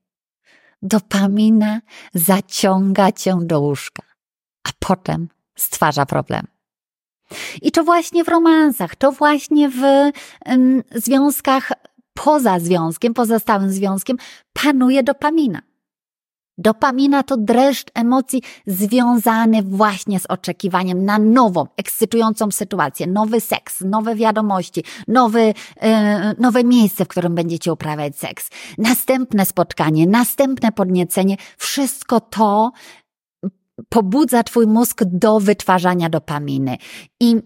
Dopamina 0.82 1.80
zaciąga 2.14 3.12
cię 3.12 3.38
do 3.40 3.60
łóżka, 3.60 4.02
a 4.64 4.70
potem 4.78 5.28
stwarza 5.56 6.06
problem. 6.06 6.46
I 7.62 7.72
to 7.72 7.84
właśnie 7.84 8.24
w 8.24 8.28
romansach, 8.28 8.96
to 8.96 9.12
właśnie 9.12 9.68
w 9.68 9.82
um, 10.46 10.82
związkach 10.94 11.72
poza 12.14 12.58
związkiem, 12.58 13.14
poza 13.14 13.38
stałym 13.38 13.70
związkiem 13.70 14.16
panuje 14.52 15.02
dopamina. 15.02 15.62
Dopamina 16.58 17.22
to 17.22 17.36
dreszcz 17.36 17.88
emocji 17.94 18.42
związany 18.66 19.62
właśnie 19.62 20.20
z 20.20 20.26
oczekiwaniem 20.26 21.04
na 21.04 21.18
nową, 21.18 21.66
ekscytującą 21.76 22.50
sytuację, 22.50 23.06
nowy 23.06 23.40
seks, 23.40 23.80
nowe 23.80 24.14
wiadomości, 24.14 24.84
nowy, 25.08 25.40
yy, 25.42 25.54
nowe 26.38 26.64
miejsce, 26.64 27.04
w 27.04 27.08
którym 27.08 27.34
będziecie 27.34 27.72
uprawiać 27.72 28.16
seks, 28.16 28.50
następne 28.78 29.46
spotkanie, 29.46 30.06
następne 30.06 30.72
podniecenie. 30.72 31.36
Wszystko 31.58 32.20
to 32.20 32.72
pobudza 33.88 34.42
Twój 34.42 34.66
mózg 34.66 35.04
do 35.04 35.40
wytwarzania 35.40 36.08
dopaminy. 36.08 36.76
I 37.20 37.36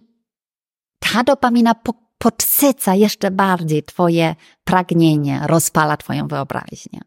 ta 0.98 1.24
dopamina 1.24 1.74
po 1.74 2.04
podsyca 2.18 2.94
jeszcze 2.94 3.30
bardziej 3.30 3.82
Twoje 3.82 4.34
pragnienie, 4.64 5.40
rozpala 5.46 5.96
Twoją 5.96 6.28
wyobraźnię. 6.28 7.00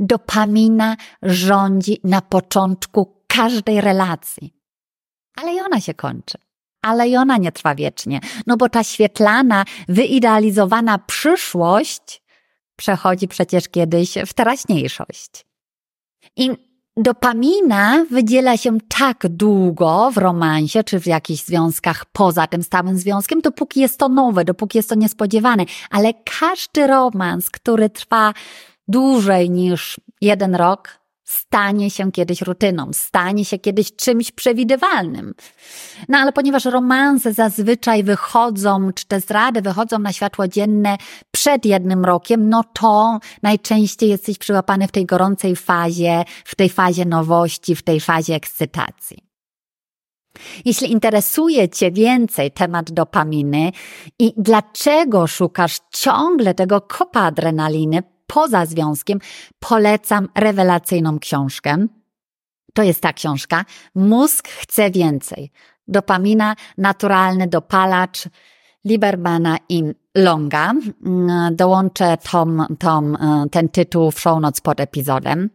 Dopamina 0.00 0.96
rządzi 1.22 2.00
na 2.04 2.20
początku 2.20 3.22
każdej 3.26 3.80
relacji, 3.80 4.54
ale 5.36 5.54
i 5.54 5.60
ona 5.60 5.80
się 5.80 5.94
kończy. 5.94 6.38
Ale 6.82 7.08
i 7.08 7.16
ona 7.16 7.36
nie 7.36 7.52
trwa 7.52 7.74
wiecznie, 7.74 8.20
no 8.46 8.56
bo 8.56 8.68
ta 8.68 8.84
świetlana, 8.84 9.64
wyidealizowana 9.88 10.98
przyszłość 10.98 12.22
przechodzi 12.76 13.28
przecież 13.28 13.68
kiedyś 13.68 14.14
w 14.26 14.34
teraźniejszość. 14.34 15.46
I 16.36 16.50
Dopamina 16.98 18.04
wydziela 18.10 18.56
się 18.56 18.78
tak 18.88 19.28
długo 19.28 20.10
w 20.10 20.16
romansie 20.16 20.84
czy 20.84 21.00
w 21.00 21.06
jakichś 21.06 21.42
związkach 21.44 22.04
poza 22.04 22.46
tym 22.46 22.62
stałym 22.62 22.98
związkiem, 22.98 23.40
dopóki 23.40 23.80
jest 23.80 23.98
to 23.98 24.08
nowe, 24.08 24.44
dopóki 24.44 24.78
jest 24.78 24.88
to 24.88 24.94
niespodziewane. 24.94 25.64
Ale 25.90 26.14
każdy 26.40 26.86
romans, 26.86 27.50
który 27.50 27.90
trwa 27.90 28.34
dłużej 28.88 29.50
niż 29.50 30.00
jeden 30.20 30.54
rok, 30.54 30.98
stanie 31.26 31.90
się 31.90 32.12
kiedyś 32.12 32.40
rutyną, 32.42 32.90
stanie 32.92 33.44
się 33.44 33.58
kiedyś 33.58 33.96
czymś 33.96 34.32
przewidywalnym. 34.32 35.34
No 36.08 36.18
ale 36.18 36.32
ponieważ 36.32 36.64
romanse 36.64 37.32
zazwyczaj 37.32 38.04
wychodzą, 38.04 38.92
czy 38.92 39.06
te 39.06 39.20
zdrady 39.20 39.62
wychodzą 39.62 39.98
na 39.98 40.12
światło 40.12 40.48
dzienne 40.48 40.96
przed 41.30 41.64
jednym 41.64 42.04
rokiem, 42.04 42.48
no 42.48 42.64
to 42.72 43.18
najczęściej 43.42 44.08
jesteś 44.08 44.38
przyłapany 44.38 44.88
w 44.88 44.92
tej 44.92 45.06
gorącej 45.06 45.56
fazie, 45.56 46.24
w 46.44 46.54
tej 46.54 46.68
fazie 46.68 47.04
nowości, 47.04 47.76
w 47.76 47.82
tej 47.82 48.00
fazie 48.00 48.34
ekscytacji. 48.34 49.26
Jeśli 50.64 50.92
interesuje 50.92 51.68
Cię 51.68 51.90
więcej 51.90 52.50
temat 52.50 52.90
dopaminy 52.90 53.72
i 54.18 54.32
dlaczego 54.36 55.26
szukasz 55.26 55.78
ciągle 55.92 56.54
tego 56.54 56.80
kopa 56.80 57.20
adrenaliny, 57.20 58.02
poza 58.26 58.66
związkiem, 58.66 59.18
polecam 59.58 60.28
rewelacyjną 60.34 61.18
książkę. 61.18 61.86
To 62.74 62.82
jest 62.82 63.00
ta 63.00 63.12
książka. 63.12 63.64
Mózg 63.94 64.48
chce 64.48 64.90
więcej. 64.90 65.52
Dopamina, 65.88 66.56
naturalny 66.78 67.46
dopalacz 67.46 68.28
Libermana 68.84 69.56
i 69.68 69.82
Longa. 70.16 70.72
Dołączę 71.52 72.16
tom, 72.30 72.66
tom, 72.78 73.18
ten 73.50 73.68
tytuł 73.68 74.10
w 74.10 74.20
show 74.20 74.40
notes 74.40 74.60
pod 74.60 74.80
epizodem. 74.80 75.50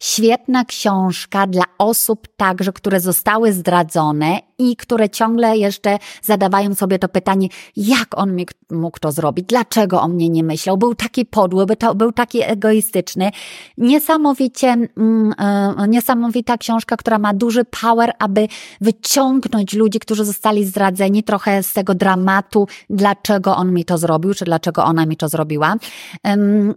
Świetna 0.00 0.64
książka 0.64 1.46
dla 1.46 1.64
osób 1.78 2.28
także, 2.36 2.72
które 2.72 3.00
zostały 3.00 3.52
zdradzone 3.52 4.38
i 4.58 4.76
które 4.76 5.10
ciągle 5.10 5.58
jeszcze 5.58 5.98
zadawają 6.22 6.74
sobie 6.74 6.98
to 6.98 7.08
pytanie, 7.08 7.48
jak 7.76 8.18
on 8.18 8.36
mógł 8.70 8.98
to 8.98 9.12
zrobić, 9.12 9.46
dlaczego 9.46 10.02
o 10.02 10.08
mnie 10.08 10.28
nie 10.28 10.42
myślał, 10.42 10.76
był 10.76 10.94
taki 10.94 11.26
podły, 11.26 11.66
był 11.94 12.12
taki 12.12 12.42
egoistyczny. 12.42 13.30
Niesamowicie, 13.78 14.68
mm, 14.68 15.34
e, 15.38 15.88
niesamowita 15.88 16.58
książka, 16.58 16.96
która 16.96 17.18
ma 17.18 17.34
duży 17.34 17.64
power, 17.64 18.12
aby 18.18 18.48
wyciągnąć 18.80 19.74
ludzi, 19.74 19.98
którzy 20.00 20.24
zostali 20.24 20.64
zdradzeni 20.64 21.22
trochę 21.22 21.62
z 21.62 21.72
tego 21.72 21.94
dramatu, 21.94 22.68
dlaczego 22.90 23.56
on 23.56 23.72
mi 23.72 23.84
to 23.84 23.98
zrobił, 23.98 24.34
czy 24.34 24.44
dlaczego 24.44 24.84
ona 24.84 25.06
mi 25.06 25.16
to 25.16 25.28
zrobiła. 25.28 25.74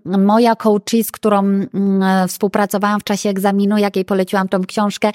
Moja 0.05 0.55
coachie, 0.55 1.03
z 1.03 1.11
którą 1.11 1.39
mm, 1.39 2.27
współpracowałam 2.27 2.99
w 2.99 3.03
czasie 3.07 3.29
egzaminu, 3.29 3.77
jak 3.77 3.95
jej 3.95 4.05
poleciłam 4.05 4.49
tą 4.49 4.65
książkę, 4.65 5.11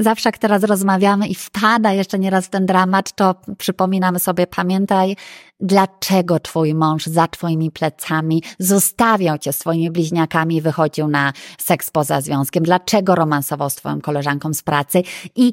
zawsze 0.00 0.28
jak 0.28 0.38
teraz 0.38 0.62
rozmawiamy 0.62 1.28
i 1.28 1.34
wpada 1.34 1.92
jeszcze 1.92 2.18
nieraz 2.18 2.48
ten 2.50 2.66
dramat, 2.66 3.12
to 3.12 3.34
przypominamy 3.58 4.18
sobie, 4.18 4.46
pamiętaj, 4.46 5.16
dlaczego 5.60 6.40
twój 6.40 6.74
mąż 6.74 7.06
za 7.06 7.28
twoimi 7.28 7.70
plecami 7.70 8.42
zostawiał 8.58 9.38
cię 9.38 9.52
swoimi 9.52 9.90
bliźniakami 9.90 10.56
i 10.56 10.60
wychodził 10.60 11.08
na 11.08 11.32
seks 11.58 11.90
poza 11.90 12.20
związkiem, 12.20 12.64
dlaczego 12.64 13.14
romansował 13.14 13.70
z 13.70 13.74
twoją 13.74 14.00
koleżanką 14.00 14.54
z 14.54 14.62
pracy? 14.62 15.02
I 15.36 15.52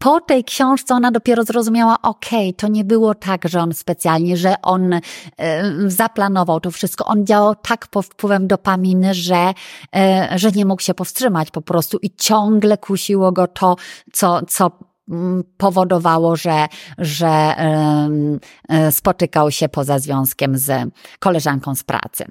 po 0.00 0.20
tej 0.20 0.44
książce 0.44 0.94
ona 0.94 1.10
dopiero 1.10 1.44
zrozumiała, 1.44 1.96
okej, 2.02 2.48
okay, 2.48 2.52
to 2.52 2.68
nie 2.68 2.84
było 2.84 3.14
tak, 3.14 3.48
że 3.48 3.60
on 3.60 3.74
specjalnie, 3.74 4.36
że 4.36 4.54
on 4.62 4.92
y, 4.92 5.00
zaplanował 5.86 6.60
to 6.60 6.70
wszystko. 6.70 7.04
On 7.04 7.26
działał 7.26 7.54
tak 7.54 7.88
pod 7.88 8.06
wpływem 8.06 8.46
dopaminy, 8.46 9.14
że, 9.14 9.54
y, 9.96 10.38
że 10.38 10.50
nie 10.50 10.64
mógł 10.64 10.82
się 10.82 10.94
powstrzymać 10.94 11.50
po 11.50 11.62
prostu 11.62 11.98
i 12.02 12.10
ciągle 12.10 12.78
kusiło 12.78 13.32
go 13.32 13.46
to, 13.46 13.76
co, 14.12 14.40
co 14.48 14.70
mm, 15.10 15.44
powodowało, 15.56 16.36
że, 16.36 16.66
że 16.98 17.54
y, 18.88 18.92
spotykał 18.92 19.50
się 19.50 19.68
poza 19.68 19.98
związkiem 19.98 20.58
z 20.58 20.72
koleżanką 21.18 21.74
z 21.74 21.84
pracy. 21.84 22.24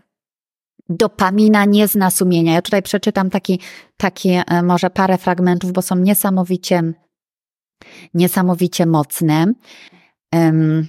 Dopamina 0.90 1.66
nie 1.66 1.88
zna 1.88 2.12
sumienia. 2.12 2.54
Ja 2.54 2.62
tutaj 2.62 2.82
przeczytam 2.82 3.30
taki, 3.30 3.60
taki 3.98 4.40
może 4.64 4.90
parę 4.90 5.18
fragmentów, 5.18 5.72
bo 5.72 5.82
są 5.82 5.96
niesamowicie 5.96 6.94
niesamowicie 8.14 8.86
mocne. 8.86 9.54
Um, 10.34 10.88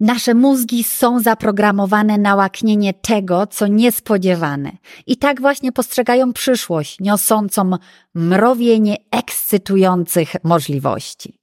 Nasze 0.00 0.34
mózgi 0.34 0.84
są 0.84 1.20
zaprogramowane 1.20 2.18
na 2.18 2.34
łaknienie 2.34 2.94
tego, 2.94 3.46
co 3.46 3.66
niespodziewane. 3.66 4.72
I 5.06 5.16
tak 5.16 5.40
właśnie 5.40 5.72
postrzegają 5.72 6.32
przyszłość, 6.32 7.00
niosącą 7.00 7.70
mrowienie 8.14 8.96
ekscytujących 9.10 10.34
możliwości. 10.44 11.38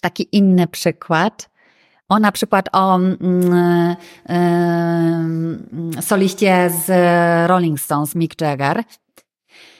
Taki 0.00 0.28
inny 0.32 0.66
przykład. 0.66 1.50
O 2.08 2.18
na 2.18 2.32
przykład 2.32 2.68
o 2.72 2.96
mm, 2.96 3.16
y, 3.50 3.96
y, 5.98 6.02
soliście 6.02 6.70
z 6.86 6.90
Rolling 7.48 7.80
Stones, 7.80 8.14
Mick 8.14 8.40
Jagger. 8.40 8.84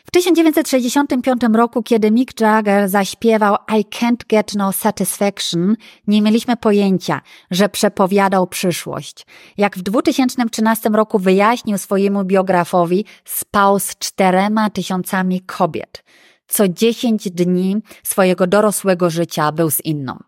W 0.06 0.10
1965 0.10 1.40
roku, 1.54 1.82
kiedy 1.82 2.10
Mick 2.10 2.40
Jagger 2.40 2.88
zaśpiewał 2.88 3.56
I 3.68 3.84
Can't 3.84 4.26
Get 4.28 4.54
No 4.54 4.72
Satisfaction, 4.72 5.76
nie 6.06 6.22
mieliśmy 6.22 6.56
pojęcia, 6.56 7.20
że 7.50 7.68
przepowiadał 7.68 8.46
przyszłość. 8.46 9.26
Jak 9.56 9.78
w 9.78 9.82
2013 9.82 10.88
roku 10.88 11.18
wyjaśnił 11.18 11.78
swojemu 11.78 12.24
biografowi, 12.24 13.04
spał 13.24 13.78
z 13.78 13.98
czterema 13.98 14.70
tysiącami 14.70 15.40
kobiet. 15.40 16.04
Co 16.48 16.68
dziesięć 16.68 17.30
dni 17.30 17.76
swojego 18.02 18.46
dorosłego 18.46 19.10
życia 19.10 19.52
był 19.52 19.70
z 19.70 19.80
inną. 19.80 20.18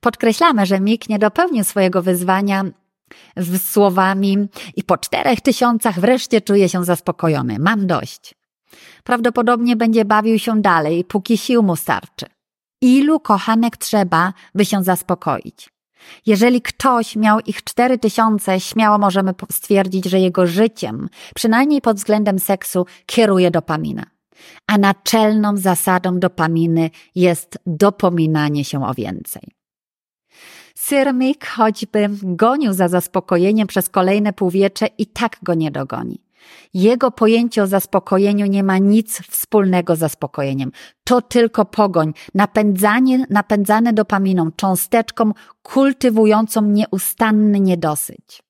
Podkreślamy, 0.00 0.66
że 0.66 0.80
Mick 0.80 1.08
nie 1.08 1.18
dopełnił 1.18 1.64
swojego 1.64 2.02
wyzwania 2.02 2.64
słowami 3.58 4.48
i 4.76 4.84
po 4.84 4.98
czterech 4.98 5.40
tysiącach 5.40 6.00
wreszcie 6.00 6.40
czuje 6.40 6.68
się 6.68 6.84
zaspokojony. 6.84 7.58
Mam 7.58 7.86
dość. 7.86 8.34
Prawdopodobnie 9.04 9.76
będzie 9.76 10.04
bawił 10.04 10.38
się 10.38 10.62
dalej, 10.62 11.04
póki 11.04 11.38
sił 11.38 11.62
mu 11.62 11.76
starczy. 11.76 12.26
Ilu 12.80 13.20
kochanek 13.20 13.76
trzeba, 13.76 14.32
by 14.54 14.64
się 14.64 14.84
zaspokoić? 14.84 15.70
Jeżeli 16.26 16.62
ktoś 16.62 17.16
miał 17.16 17.40
ich 17.40 17.64
cztery 17.64 17.98
tysiące, 17.98 18.60
śmiało 18.60 18.98
możemy 18.98 19.34
stwierdzić, 19.52 20.04
że 20.04 20.20
jego 20.20 20.46
życiem, 20.46 21.08
przynajmniej 21.34 21.80
pod 21.80 21.96
względem 21.96 22.38
seksu, 22.38 22.86
kieruje 23.06 23.50
dopamina. 23.50 24.06
A 24.66 24.78
naczelną 24.78 25.56
zasadą 25.56 26.18
dopaminy 26.18 26.90
jest 27.14 27.58
dopominanie 27.66 28.64
się 28.64 28.86
o 28.86 28.94
więcej. 28.94 29.42
Syrmik 30.74 31.46
choćby 31.46 32.08
gonił 32.22 32.72
za 32.72 32.88
zaspokojeniem 32.88 33.66
przez 33.66 33.88
kolejne 33.88 34.32
półwiecze 34.32 34.86
i 34.98 35.06
tak 35.06 35.38
go 35.42 35.54
nie 35.54 35.70
dogoni. 35.70 36.25
Jego 36.74 37.10
pojęcie 37.10 37.62
o 37.62 37.66
zaspokojeniu 37.66 38.46
nie 38.46 38.62
ma 38.62 38.78
nic 38.78 39.20
wspólnego 39.30 39.96
z 39.96 39.98
zaspokojeniem. 39.98 40.72
To 41.04 41.22
tylko 41.22 41.64
pogoń, 41.64 42.12
napędzanie, 42.34 43.26
napędzane 43.30 43.92
dopaminą, 43.92 44.50
cząsteczką 44.56 45.32
kultywującą 45.62 46.62
nieustanny 46.62 47.60
niedosyć. 47.60 48.42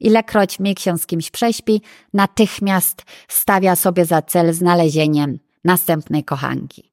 Ilekroć 0.00 0.60
Mick 0.60 0.80
się 0.80 0.98
z 0.98 1.06
kimś 1.06 1.30
prześpi, 1.30 1.82
natychmiast 2.12 3.02
stawia 3.28 3.76
sobie 3.76 4.04
za 4.04 4.22
cel 4.22 4.52
znalezienie 4.52 5.26
następnej 5.64 6.24
kochanki. 6.24 6.89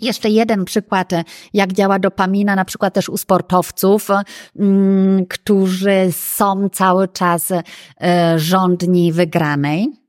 Jeszcze 0.00 0.30
jeden 0.30 0.64
przykład, 0.64 1.10
jak 1.54 1.72
działa 1.72 1.98
dopamina, 1.98 2.56
na 2.56 2.64
przykład 2.64 2.94
też 2.94 3.08
u 3.08 3.16
sportowców, 3.16 4.08
mm, 4.58 5.26
którzy 5.26 6.08
są 6.12 6.68
cały 6.68 7.08
czas 7.08 7.50
e, 7.50 8.38
rządni 8.38 9.12
wygranej. 9.12 10.00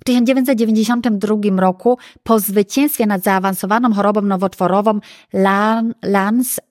W 0.00 0.04
1992 0.04 1.36
roku 1.60 1.98
po 2.22 2.38
zwycięstwie 2.38 3.06
nad 3.06 3.22
zaawansowaną 3.22 3.94
chorobą 3.94 4.22
nowotworową 4.22 5.00
Lance 6.02 6.62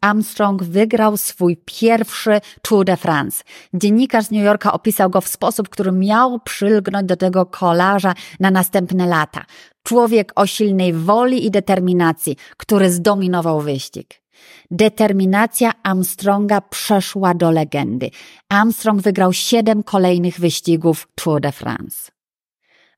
Armstrong 0.00 0.62
wygrał 0.62 1.16
swój 1.16 1.56
pierwszy 1.64 2.40
Tour 2.62 2.84
de 2.84 2.96
France. 2.96 3.44
Dziennikarz 3.74 4.24
z 4.24 4.30
New 4.30 4.44
Yorka 4.44 4.72
opisał 4.72 5.10
go 5.10 5.20
w 5.20 5.28
sposób, 5.28 5.68
który 5.68 5.92
miał 5.92 6.40
przylgnąć 6.40 7.08
do 7.08 7.16
tego 7.16 7.46
kolarza 7.46 8.14
na 8.40 8.50
następne 8.50 9.06
lata. 9.06 9.44
Człowiek 9.82 10.32
o 10.34 10.46
silnej 10.46 10.92
woli 10.92 11.46
i 11.46 11.50
determinacji, 11.50 12.36
który 12.56 12.90
zdominował 12.90 13.60
wyścig. 13.60 14.22
Determinacja 14.70 15.72
Armstronga 15.82 16.60
przeszła 16.60 17.34
do 17.34 17.50
legendy. 17.50 18.10
Armstrong 18.48 19.02
wygrał 19.02 19.32
siedem 19.32 19.82
kolejnych 19.82 20.40
wyścigów 20.40 21.08
Tour 21.14 21.40
de 21.40 21.52
France. 21.52 22.17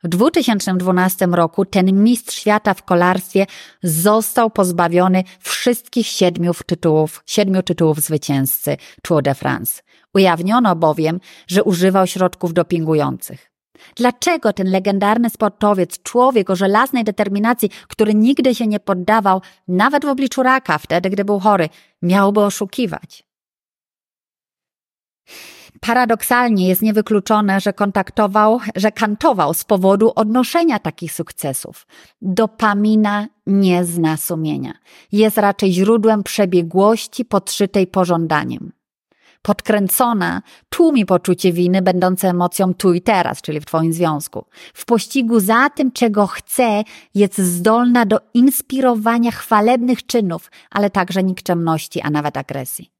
W 0.04 0.09
2012 0.09 1.26
roku 1.26 1.64
ten 1.64 2.02
mistrz 2.02 2.37
świata 2.37 2.75
w 2.75 2.83
kolarstwie 2.83 3.47
został 3.83 4.50
pozbawiony 4.50 5.25
wszystkich 5.40 6.07
siedmiu 6.07 6.52
tytułów, 6.66 7.23
siedmiu 7.26 7.62
tytułów 7.62 8.00
zwycięzcy 8.00 8.76
Tour 9.02 9.23
de 9.23 9.35
France. 9.35 9.83
Ujawniono 10.14 10.76
bowiem, 10.76 11.21
że 11.47 11.64
używał 11.64 12.07
środków 12.07 12.52
dopingujących. 12.52 13.50
Dlaczego 13.97 14.52
ten 14.52 14.71
legendarny 14.71 15.30
sportowiec, 15.30 16.02
człowiek 16.02 16.50
o 16.50 16.57
żelaznej 16.57 17.04
determinacji, 17.04 17.71
który 17.88 18.14
nigdy 18.14 18.54
się 18.54 18.66
nie 18.66 18.80
poddawał, 18.80 19.40
nawet 19.69 20.04
w 20.04 20.09
obliczu 20.09 20.42
raka, 20.42 20.78
wtedy 20.78 21.11
gdy 21.11 21.25
był 21.25 21.40
chory, 21.40 21.69
miałby 22.02 22.40
oszukiwać? 22.40 23.25
Paradoksalnie 25.81 26.69
jest 26.69 26.83
niewykluczone, 26.83 27.61
że 27.61 27.73
kontaktował, 27.73 28.61
że 28.77 28.93
kantował 28.93 29.55
z 29.55 29.65
powodu 29.65 30.13
odnoszenia 30.17 30.79
takich 30.79 31.13
sukcesów. 31.13 31.87
Dopamina 32.23 33.27
nie 33.47 33.85
zna 33.85 34.17
sumienia. 34.17 34.73
Jest 35.13 35.39
raczej 35.39 35.73
źródłem 35.73 36.23
przebiegłości 36.23 37.25
podszytej 37.25 37.87
pożądaniem. 37.87 38.73
Podkręcona 39.43 40.43
tłumi 40.69 41.07
poczucie 41.07 41.53
winy, 41.53 41.83
będące 41.83 42.29
emocją 42.29 42.75
tu 42.75 42.95
i 42.95 43.01
teraz, 43.01 43.43
czyli 43.43 43.61
w 43.61 43.67
Twoim 43.67 43.93
związku. 43.93 44.45
W 44.75 44.85
pościgu 44.85 45.41
za 45.41 45.71
tym, 45.71 45.93
czego 45.93 46.27
chce, 46.27 46.83
jest 47.15 47.39
zdolna 47.39 48.07
do 48.07 48.19
inspirowania 48.35 49.31
chwalebnych 49.31 50.07
czynów, 50.07 50.51
ale 50.71 50.91
także 50.91 51.23
nikczemności, 51.23 52.01
a 52.01 52.11
nawet 52.11 52.37
agresji. 52.37 52.91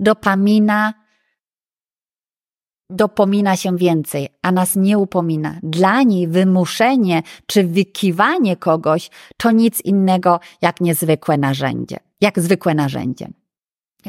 Dopamina 0.00 1.05
dopomina 2.90 3.56
się 3.56 3.76
więcej, 3.76 4.28
a 4.42 4.52
nas 4.52 4.76
nie 4.76 4.98
upomina. 4.98 5.58
Dla 5.62 6.02
niej 6.02 6.28
wymuszenie 6.28 7.22
czy 7.46 7.64
wykiwanie 7.64 8.56
kogoś 8.56 9.10
to 9.36 9.50
nic 9.50 9.80
innego 9.80 10.40
jak 10.62 10.80
niezwykłe 10.80 11.38
narzędzie, 11.38 11.96
jak 12.20 12.40
zwykłe 12.40 12.74
narzędzie. 12.74 13.28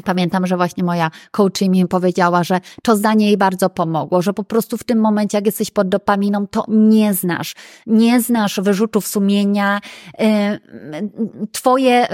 Pamiętam, 0.04 0.46
że 0.46 0.56
właśnie 0.56 0.84
moja 0.84 1.10
coaching 1.30 1.74
mi 1.74 1.86
powiedziała, 1.86 2.44
że 2.44 2.60
to 2.82 2.96
zdanie 2.96 3.26
jej 3.26 3.36
bardzo 3.36 3.70
pomogło, 3.70 4.22
że 4.22 4.32
po 4.32 4.44
prostu 4.44 4.76
w 4.76 4.84
tym 4.84 5.00
momencie, 5.00 5.38
jak 5.38 5.46
jesteś 5.46 5.70
pod 5.70 5.88
dopaminą, 5.88 6.46
to 6.46 6.64
nie 6.68 7.14
znasz, 7.14 7.54
nie 7.86 8.20
znasz 8.20 8.60
wyrzutów 8.60 9.08
sumienia, 9.08 9.80
twoje 11.52 12.06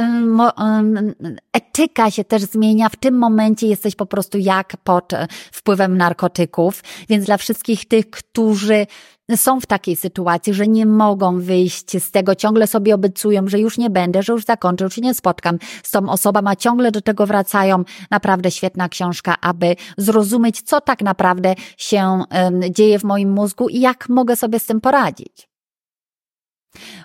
etyka 1.52 2.10
się 2.10 2.24
też 2.24 2.42
zmienia, 2.42 2.88
w 2.88 2.96
tym 2.96 3.18
momencie 3.18 3.66
jesteś 3.66 3.94
po 3.94 4.06
prostu 4.06 4.38
jak 4.38 4.76
pod 4.84 5.12
wpływem 5.52 5.96
narkotyków, 5.96 6.82
więc 7.08 7.26
dla 7.26 7.36
wszystkich 7.36 7.88
tych, 7.88 8.10
którzy 8.10 8.86
są 9.36 9.60
w 9.60 9.66
takiej 9.66 9.96
sytuacji, 9.96 10.54
że 10.54 10.66
nie 10.66 10.86
mogą 10.86 11.40
wyjść 11.40 12.02
z 12.02 12.10
tego, 12.10 12.34
ciągle 12.34 12.66
sobie 12.66 12.94
obiecują, 12.94 13.48
że 13.48 13.58
już 13.58 13.78
nie 13.78 13.90
będę, 13.90 14.22
że 14.22 14.32
już 14.32 14.44
zakończę, 14.44 14.84
już 14.84 14.94
się 14.94 15.00
nie 15.00 15.14
spotkam 15.14 15.58
z 15.82 15.90
tą 15.90 16.08
osobą, 16.08 16.40
a 16.44 16.56
ciągle 16.56 16.90
do 16.90 17.00
tego 17.00 17.26
wracają. 17.26 17.84
Naprawdę 18.10 18.50
świetna 18.50 18.88
książka, 18.88 19.34
aby 19.40 19.76
zrozumieć, 19.98 20.62
co 20.62 20.80
tak 20.80 21.02
naprawdę 21.02 21.54
się 21.76 22.22
dzieje 22.70 22.98
w 22.98 23.04
moim 23.04 23.32
mózgu 23.32 23.68
i 23.68 23.80
jak 23.80 24.08
mogę 24.08 24.36
sobie 24.36 24.58
z 24.58 24.66
tym 24.66 24.80
poradzić. 24.80 25.48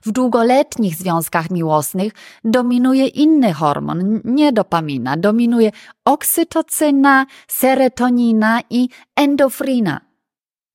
W 0.05 0.11
długoletnich 0.11 0.95
związkach 0.95 1.49
miłosnych 1.49 2.13
dominuje 2.43 3.07
inny 3.07 3.53
hormon, 3.53 4.21
nie 4.23 4.53
dopamina, 4.53 5.17
dominuje 5.17 5.71
oksytocyna, 6.05 7.25
serotonina 7.47 8.61
i 8.69 8.89
endofrina. 9.15 10.08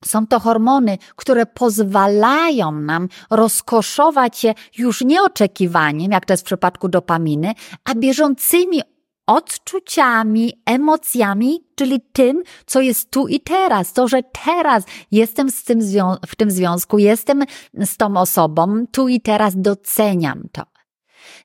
Są 0.07 0.27
to 0.27 0.41
hormony, 0.41 0.99
które 1.17 1.47
pozwalają 1.47 2.73
nam 2.73 3.09
rozkoszować 3.31 4.39
się 4.39 4.55
już 4.79 5.01
nie 5.01 5.23
oczekiwaniem, 5.23 6.13
jak 6.13 6.27
to 6.27 6.33
jest 6.33 6.43
w 6.43 6.47
przypadku 6.47 6.89
dopaminy, 6.89 7.53
a 7.85 7.95
bieżącymi 7.95 8.83
odczuciami, 9.27 10.53
emocjami, 10.67 11.65
czyli 11.75 12.01
tym, 12.13 12.43
co 12.67 12.81
jest 12.81 13.11
tu 13.11 13.29
i 13.29 13.41
teraz. 13.41 13.93
To, 13.93 14.09
że 14.09 14.23
teraz 14.45 14.85
jestem 15.11 15.51
z 15.51 15.65
tym 15.65 15.81
w 16.27 16.37
tym 16.37 16.51
związku, 16.51 16.99
jestem 16.99 17.43
z 17.75 17.97
tą 17.97 18.17
osobą, 18.17 18.85
tu 18.93 19.09
i 19.09 19.21
teraz 19.21 19.55
doceniam 19.57 20.43
to. 20.53 20.63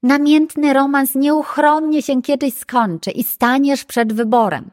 Namiętny 0.03 0.73
romans 0.73 1.15
nieuchronnie 1.15 2.01
się 2.01 2.21
kiedyś 2.21 2.53
skończy 2.53 3.11
i 3.11 3.23
staniesz 3.23 3.85
przed 3.85 4.13
wyborem. 4.13 4.71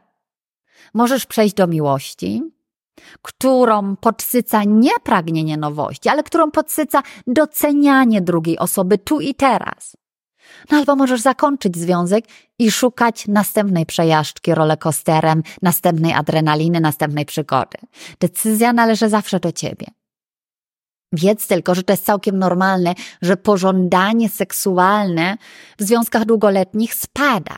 Możesz 0.93 1.25
przejść 1.25 1.55
do 1.55 1.67
miłości, 1.67 2.43
którą 3.21 3.95
podsyca 3.95 4.63
nie 4.63 4.99
pragnienie 5.03 5.57
nowości, 5.57 6.09
ale 6.09 6.23
którą 6.23 6.51
podsyca 6.51 7.03
docenianie 7.27 8.21
drugiej 8.21 8.59
osoby 8.59 8.97
tu 8.97 9.19
i 9.19 9.35
teraz. 9.35 9.97
No 10.71 10.77
albo 10.77 10.95
możesz 10.95 11.21
zakończyć 11.21 11.77
związek 11.77 12.25
i 12.59 12.71
szukać 12.71 13.27
następnej 13.27 13.85
przejażdżki 13.85 14.55
rollercoasterem, 14.55 15.43
następnej 15.61 16.13
adrenaliny, 16.13 16.79
następnej 16.79 17.25
przygody. 17.25 17.77
Decyzja 18.19 18.73
należy 18.73 19.09
zawsze 19.09 19.39
do 19.39 19.51
ciebie. 19.51 19.87
Wiedz 21.13 21.47
tylko, 21.47 21.75
że 21.75 21.83
to 21.83 21.93
jest 21.93 22.05
całkiem 22.05 22.39
normalne, 22.39 22.93
że 23.21 23.37
pożądanie 23.37 24.29
seksualne 24.29 25.37
w 25.79 25.83
związkach 25.83 26.25
długoletnich 26.25 26.95
spada. 26.95 27.55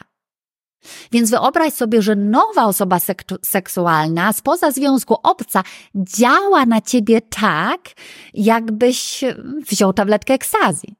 Więc 1.11 1.29
wyobraź 1.29 1.73
sobie, 1.73 2.01
że 2.01 2.15
nowa 2.15 2.65
osoba 2.65 2.97
seksualna 3.45 4.33
spoza 4.33 4.71
związku 4.71 5.15
obca 5.23 5.63
działa 5.95 6.65
na 6.65 6.81
ciebie 6.81 7.21
tak, 7.21 7.79
jakbyś 8.33 9.23
wziął 9.69 9.93
tabletkę 9.93 10.33
ekstazji. 10.33 10.95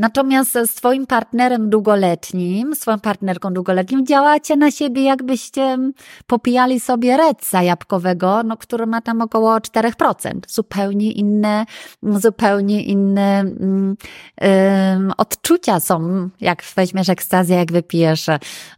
Natomiast 0.00 0.52
z 0.52 0.74
Twoim 0.74 1.06
partnerem 1.06 1.70
długoletnim, 1.70 2.74
swoją 2.74 2.98
partnerką 2.98 3.52
długoletnią 3.52 4.04
działacie 4.04 4.56
na 4.56 4.70
siebie, 4.70 5.02
jakbyście 5.02 5.78
popijali 6.26 6.80
sobie 6.80 7.16
redca 7.16 7.62
jabłkowego, 7.62 8.42
no, 8.42 8.56
który 8.56 8.86
ma 8.86 9.00
tam 9.00 9.20
około 9.22 9.58
4%. 9.58 10.32
Zupełnie 10.48 11.12
inne, 11.12 11.66
zupełnie 12.02 12.82
inne 12.82 13.44
um, 13.44 15.12
odczucia 15.16 15.80
są, 15.80 16.28
jak 16.40 16.62
weźmiesz 16.76 17.08
ekstazję, 17.08 17.56
jak 17.56 17.72
wypijesz 17.72 18.26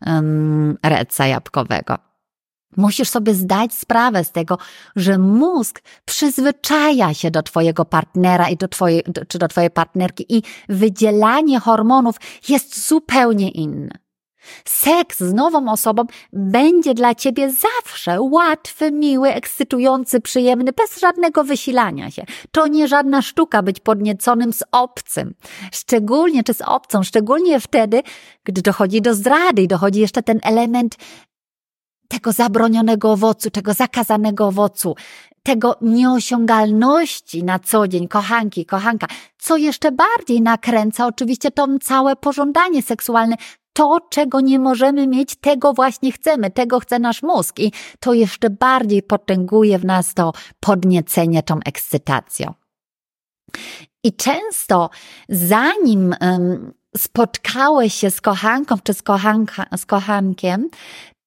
um, 0.07 0.79
redca 0.83 1.27
jabłkowego. 1.27 2.12
Musisz 2.77 3.09
sobie 3.09 3.35
zdać 3.35 3.75
sprawę 3.75 4.25
z 4.25 4.33
tego, 4.33 4.59
że 4.97 5.19
mózg 5.19 5.83
przyzwyczaja 6.05 7.15
się 7.15 7.31
do 7.31 7.43
Twojego 7.43 7.85
partnera 7.85 8.49
i 8.49 8.57
do 8.57 8.69
twojej, 8.69 9.03
czy 9.29 9.39
do 9.39 9.49
Twojej 9.49 9.71
partnerki 9.71 10.37
i 10.37 10.43
wydzielanie 10.69 11.61
hormonów 11.61 12.17
jest 12.49 12.89
zupełnie 12.89 13.51
inne. 13.51 14.03
Seks 14.65 15.19
z 15.19 15.33
nową 15.35 15.73
osobą 15.73 16.05
będzie 16.33 16.95
dla 16.95 17.15
Ciebie 17.15 17.53
zawsze 17.53 18.21
łatwy, 18.21 18.93
miły, 18.93 19.29
ekscytujący, 19.29 20.21
przyjemny, 20.21 20.73
bez 20.73 21.01
żadnego 21.01 21.45
wysilania 21.45 22.11
się. 22.11 22.25
To 22.53 22.67
nie 22.67 22.89
żadna 22.89 23.23
sztuka 23.23 23.63
być 23.63 23.81
podnieconym 23.81 24.53
z 24.53 24.63
obcym. 24.73 25.35
Szczególnie 25.73 26.45
czy 26.45 26.55
z 26.55 26.61
obcą, 26.61 27.03
szczególnie 27.03 27.61
wtedy, 27.61 28.03
gdy 28.45 28.63
dochodzi 28.63 29.03
do 29.03 29.15
zdrady 29.15 29.63
i 29.63 29.69
dochodzi 29.69 30.01
jeszcze 30.01 30.23
ten 30.23 30.41
element 30.43 30.97
tego 32.13 32.33
zabronionego 32.33 33.13
owocu, 33.13 33.51
tego 33.51 33.75
zakazanego 33.75 34.47
owocu, 34.47 34.95
tego 35.43 35.77
nieosiągalności 35.81 37.45
na 37.45 37.59
co 37.59 37.89
dzień, 37.89 38.09
kochanki, 38.09 38.67
kochanka, 38.67 39.07
co 39.39 39.57
jeszcze 39.57 39.93
bardziej 39.93 40.43
nakręca 40.43 41.07
oczywiście 41.07 41.51
to 41.51 41.67
całe 41.83 42.17
pożądanie 42.17 42.83
seksualne, 42.83 43.37
to, 43.73 43.99
czego 44.11 44.41
nie 44.41 44.59
możemy 44.59 45.07
mieć, 45.07 45.37
tego 45.37 45.73
właśnie 45.73 46.13
chcemy, 46.13 46.51
tego 46.51 46.81
chce 46.81 46.99
nasz 46.99 47.23
mózg 47.23 47.59
i 47.59 47.73
to 48.01 48.15
jeszcze 48.15 48.51
bardziej 48.51 49.03
potęguje 49.03 49.79
w 49.79 49.85
nas 49.85 50.15
to 50.15 50.33
podniecenie 50.61 51.43
tą 51.43 51.59
ekscytacją. 51.65 52.55
I 54.05 54.13
często 54.13 54.91
zanim 55.29 56.15
um, 56.21 56.73
spotkałeś 56.97 57.95
się 57.95 58.11
z 58.11 58.21
kochanką 58.21 58.77
czy 58.83 58.95
z, 58.95 59.03
kochanka, 59.03 59.67
z 59.77 59.87
kochankiem, 59.87 60.69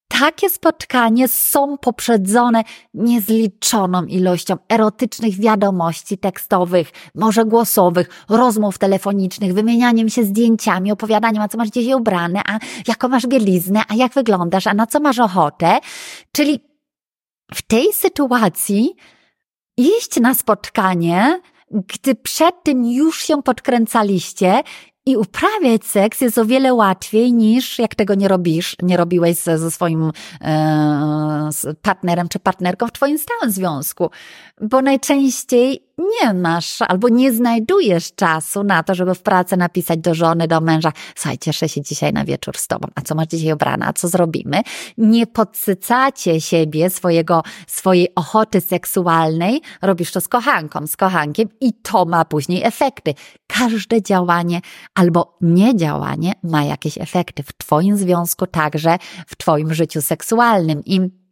takie 0.07 0.49
spotkanie 0.49 1.27
są 1.27 1.77
poprzedzone 1.77 2.63
niezliczoną 2.93 4.05
ilością 4.05 4.57
erotycznych 4.69 5.39
wiadomości 5.39 6.17
tekstowych, 6.17 6.91
może 7.15 7.45
głosowych, 7.45 8.25
rozmów 8.29 8.77
telefonicznych, 8.77 9.53
wymienianiem 9.53 10.09
się 10.09 10.23
zdjęciami, 10.23 10.91
opowiadaniem, 10.91 11.41
a 11.41 11.47
co 11.47 11.57
masz 11.57 11.69
dzisiaj 11.69 11.93
ubrane, 11.93 12.41
a 12.47 12.59
jaką 12.87 13.07
masz 13.07 13.27
bieliznę, 13.27 13.81
a 13.87 13.95
jak 13.95 14.13
wyglądasz, 14.13 14.67
a 14.67 14.73
na 14.73 14.87
co 14.87 14.99
masz 14.99 15.19
ochotę. 15.19 15.79
Czyli 16.31 16.59
w 17.53 17.61
tej 17.61 17.93
sytuacji 17.93 18.95
iść 19.77 20.19
na 20.19 20.33
spotkanie, 20.33 21.41
gdy 21.71 22.15
przed 22.15 22.63
tym 22.63 22.85
już 22.85 23.23
się 23.23 23.43
podkręcaliście 23.43 24.63
i 25.05 25.17
uprawiać 25.17 25.85
seks 25.85 26.21
jest 26.21 26.37
o 26.37 26.45
wiele 26.45 26.73
łatwiej 26.73 27.33
niż 27.33 27.79
jak 27.79 27.95
tego 27.95 28.15
nie 28.15 28.27
robisz, 28.27 28.75
nie 28.81 28.97
robiłeś 28.97 29.37
ze, 29.37 29.57
ze 29.57 29.71
swoim 29.71 30.11
e, 30.41 31.49
z 31.51 31.79
partnerem 31.79 32.27
czy 32.29 32.39
partnerką 32.39 32.87
w 32.87 32.91
twoim 32.91 33.17
stałym 33.17 33.51
związku. 33.51 34.09
Bo 34.61 34.81
najczęściej 34.81 35.84
nie 35.97 36.33
masz 36.33 36.81
albo 36.81 37.09
nie 37.09 37.33
znajdujesz 37.33 38.15
czasu 38.15 38.63
na 38.63 38.83
to, 38.83 38.95
żeby 38.95 39.15
w 39.15 39.21
pracy 39.21 39.57
napisać 39.57 39.99
do 39.99 40.13
żony, 40.13 40.47
do 40.47 40.61
męża, 40.61 40.91
słuchaj, 41.15 41.37
cieszę 41.37 41.69
się 41.69 41.81
dzisiaj 41.81 42.13
na 42.13 42.25
wieczór 42.25 42.57
z 42.57 42.67
tobą, 42.67 42.87
a 42.95 43.01
co 43.01 43.15
masz 43.15 43.27
dzisiaj 43.27 43.53
ubrana, 43.53 43.87
a 43.87 43.93
co 43.93 44.07
zrobimy? 44.07 44.61
Nie 44.97 45.27
podsycacie 45.27 46.41
siebie, 46.41 46.89
swojego, 46.89 47.43
swojej 47.67 48.15
ochoty 48.15 48.61
seksualnej, 48.61 49.61
robisz 49.81 50.11
to 50.11 50.21
z 50.21 50.27
kochanką, 50.27 50.87
z 50.87 50.97
kochankiem 50.97 51.49
i 51.61 51.73
to 51.73 52.05
ma 52.05 52.25
później 52.25 52.63
efekty. 52.63 53.13
Każde 53.47 54.01
działanie 54.01 54.61
albo 54.95 55.37
niedziałanie 55.41 56.33
ma 56.43 56.63
jakieś 56.63 56.97
efekty 56.97 57.43
w 57.43 57.53
twoim 57.57 57.97
związku, 57.97 58.47
także 58.47 58.97
w 59.27 59.35
twoim 59.35 59.73
życiu 59.73 60.01
seksualnym. 60.01 60.81
I 60.85 61.24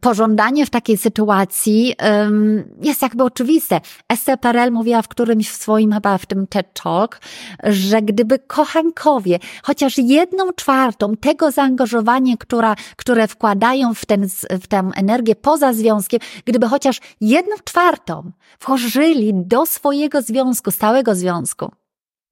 Pożądanie 0.00 0.66
w 0.66 0.70
takiej 0.70 0.96
sytuacji 0.96 1.94
um, 2.02 2.64
jest 2.82 3.02
jakby 3.02 3.24
oczywiste. 3.24 3.80
Esther 4.08 4.40
Perel 4.40 4.72
mówiła 4.72 5.02
w 5.02 5.08
którymś 5.08 5.50
w 5.50 5.56
swoim, 5.56 5.92
chyba 5.92 6.18
w 6.18 6.26
tym 6.26 6.46
TED 6.46 6.66
Talk, 6.82 7.20
że 7.64 8.02
gdyby 8.02 8.38
kochankowie 8.38 9.38
chociaż 9.62 9.98
jedną 9.98 10.52
czwartą 10.52 11.16
tego 11.16 11.50
zaangażowania, 11.50 12.36
która, 12.36 12.76
które 12.96 13.28
wkładają 13.28 13.94
w, 13.94 14.06
ten, 14.06 14.28
w 14.50 14.66
tę 14.66 14.90
energię 14.96 15.36
poza 15.36 15.72
związkiem, 15.72 16.20
gdyby 16.44 16.68
chociaż 16.68 17.00
jedną 17.20 17.54
czwartą 17.64 18.30
włożyli 18.66 19.32
do 19.34 19.66
swojego 19.66 20.22
związku, 20.22 20.70
stałego 20.70 21.14
związku, 21.14 21.72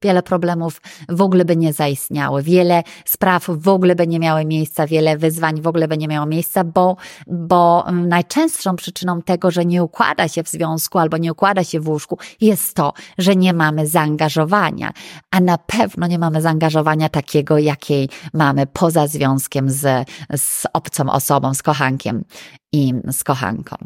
wiele 0.04 0.22
problemów 0.22 0.80
w 1.08 1.20
ogóle 1.20 1.44
by 1.44 1.56
nie 1.56 1.72
zaistniały, 1.72 2.42
wiele 2.42 2.82
spraw 3.04 3.46
w 3.48 3.68
ogóle 3.68 3.94
by 3.94 4.06
nie 4.06 4.18
miały 4.18 4.44
miejsca, 4.44 4.86
wiele 4.86 5.16
wyzwań 5.18 5.60
w 5.60 5.66
ogóle 5.66 5.88
by 5.88 5.98
nie 5.98 6.08
miało 6.08 6.26
miejsca, 6.26 6.64
bo, 6.64 6.96
bo 7.26 7.84
najczęstszą 7.92 8.76
przyczyną 8.76 9.22
tego, 9.22 9.50
że 9.50 9.64
nie 9.64 9.84
układa 9.84 10.28
się 10.28 10.42
w 10.42 10.48
związku 10.48 10.98
albo 10.98 11.16
nie 11.16 11.32
układa 11.32 11.64
się 11.64 11.80
w 11.80 11.88
łóżku, 11.88 12.18
jest 12.40 12.74
to, 12.74 12.92
że 13.18 13.36
nie 13.36 13.52
mamy 13.52 13.86
zaangażowania, 13.86 14.92
a 15.30 15.40
na 15.40 15.58
pewno 15.58 16.06
nie 16.06 16.18
mamy 16.18 16.42
zaangażowania 16.42 17.08
takiego, 17.08 17.58
jakiej 17.58 18.08
mamy 18.34 18.66
poza 18.66 19.06
związkiem 19.06 19.70
z, 19.70 20.08
z 20.36 20.66
obcą 20.72 21.10
osobą, 21.10 21.54
z 21.54 21.62
kochankiem 21.62 22.24
i 22.72 22.94
z 23.12 23.24
kochanką. 23.24 23.76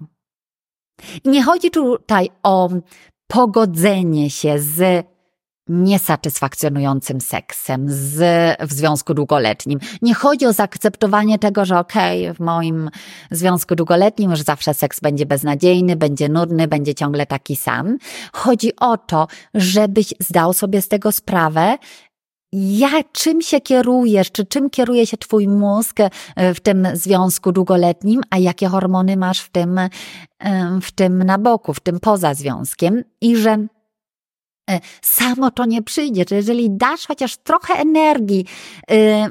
nie 1.24 1.42
chodzi 1.42 1.70
tutaj 1.70 2.30
o 2.42 2.68
pogodzenie 3.28 4.30
się 4.30 4.58
z 4.58 5.06
niesatysfakcjonującym 5.68 7.20
seksem 7.20 7.86
z, 7.88 8.20
w 8.60 8.72
związku 8.72 9.14
długoletnim. 9.14 9.78
Nie 10.02 10.14
chodzi 10.14 10.46
o 10.46 10.52
zaakceptowanie 10.52 11.38
tego, 11.38 11.64
że 11.64 11.78
okej, 11.78 12.22
okay, 12.22 12.34
w 12.34 12.40
moim 12.40 12.90
związku 13.30 13.74
długoletnim 13.74 14.30
już 14.30 14.42
zawsze 14.42 14.74
seks 14.74 15.00
będzie 15.00 15.26
beznadziejny, 15.26 15.96
będzie 15.96 16.28
nudny, 16.28 16.68
będzie 16.68 16.94
ciągle 16.94 17.26
taki 17.26 17.56
sam. 17.56 17.98
Chodzi 18.32 18.76
o 18.76 18.96
to, 18.96 19.26
żebyś 19.54 20.14
zdał 20.20 20.52
sobie 20.52 20.82
z 20.82 20.88
tego 20.88 21.12
sprawę, 21.12 21.78
ja, 22.52 22.90
czym 23.12 23.42
się 23.42 23.60
kierujesz, 23.60 24.32
czy 24.32 24.46
czym 24.46 24.70
kieruje 24.70 25.06
się 25.06 25.16
twój 25.16 25.48
mózg 25.48 26.00
e, 26.00 26.54
w 26.54 26.60
tym 26.60 26.88
związku 26.94 27.52
długoletnim, 27.52 28.20
a 28.30 28.38
jakie 28.38 28.68
hormony 28.68 29.16
masz 29.16 29.40
w 29.40 29.50
tym, 29.50 29.78
e, 29.78 29.88
w 30.82 30.92
tym 30.92 31.22
na 31.22 31.38
boku, 31.38 31.74
w 31.74 31.80
tym 31.80 32.00
poza 32.00 32.34
związkiem 32.34 33.04
i 33.20 33.36
że 33.36 33.66
samo 35.02 35.50
to 35.50 35.64
nie 35.64 35.82
przyjdzie. 35.82 36.24
Że 36.28 36.36
jeżeli 36.36 36.70
dasz 36.70 37.06
chociaż 37.06 37.36
trochę 37.36 37.74
energii, 37.74 38.46
e, 38.90 39.28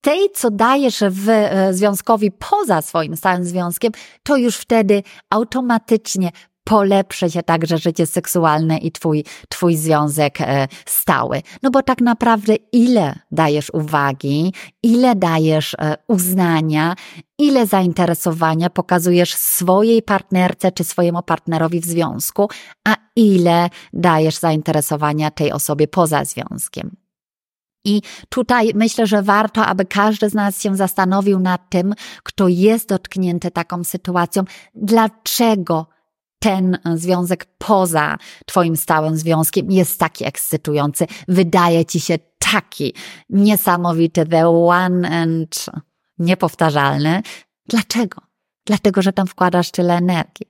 tej, 0.00 0.30
co 0.34 0.50
dajesz 0.50 1.02
w 1.10 1.28
e, 1.28 1.74
związkowi 1.74 2.30
poza 2.50 2.82
swoim 2.82 3.16
stałym 3.16 3.44
związkiem, 3.44 3.92
to 4.22 4.36
już 4.36 4.56
wtedy 4.56 5.02
automatycznie 5.30 6.30
polepszy 6.64 7.30
się 7.30 7.42
także 7.42 7.78
życie 7.78 8.06
seksualne 8.06 8.78
i 8.78 8.92
twój, 8.92 9.24
twój 9.48 9.76
związek 9.76 10.40
e, 10.40 10.68
stały. 10.86 11.42
No 11.62 11.70
bo 11.70 11.82
tak 11.82 12.00
naprawdę 12.00 12.54
ile 12.72 13.18
dajesz 13.30 13.70
uwagi, 13.70 14.52
ile 14.82 15.16
dajesz 15.16 15.74
e, 15.74 15.96
uznania, 16.08 16.94
ile 17.38 17.66
zainteresowania 17.66 18.70
pokazujesz 18.70 19.34
swojej 19.34 20.02
partnerce 20.02 20.72
czy 20.72 20.84
swojemu 20.84 21.22
partnerowi 21.22 21.80
w 21.80 21.84
związku, 21.84 22.48
a 22.88 22.96
ile 23.16 23.70
dajesz 23.92 24.36
zainteresowania 24.36 25.30
tej 25.30 25.52
osobie 25.52 25.88
poza 25.88 26.24
związkiem. 26.24 26.96
I 27.84 28.02
tutaj 28.28 28.70
myślę, 28.74 29.06
że 29.06 29.22
warto, 29.22 29.66
aby 29.66 29.84
każdy 29.84 30.30
z 30.30 30.34
nas 30.34 30.62
się 30.62 30.76
zastanowił 30.76 31.40
nad 31.40 31.70
tym, 31.70 31.94
kto 32.22 32.48
jest 32.48 32.88
dotknięty 32.88 33.50
taką 33.50 33.84
sytuacją, 33.84 34.44
dlaczego 34.74 35.86
ten 36.38 36.78
związek 36.94 37.46
poza 37.58 38.16
Twoim 38.46 38.76
stałym 38.76 39.16
związkiem 39.16 39.70
jest 39.70 40.00
taki 40.00 40.24
ekscytujący, 40.24 41.06
wydaje 41.28 41.84
Ci 41.84 42.00
się 42.00 42.18
taki 42.52 42.94
niesamowity, 43.30 44.26
the 44.26 44.48
one 44.48 45.20
and 45.22 45.66
niepowtarzalny. 46.18 47.22
Dlaczego? 47.68 48.29
Dlatego, 48.70 49.02
że 49.02 49.12
tam 49.12 49.26
wkładasz 49.26 49.70
tyle 49.70 49.96
energii. 49.96 50.46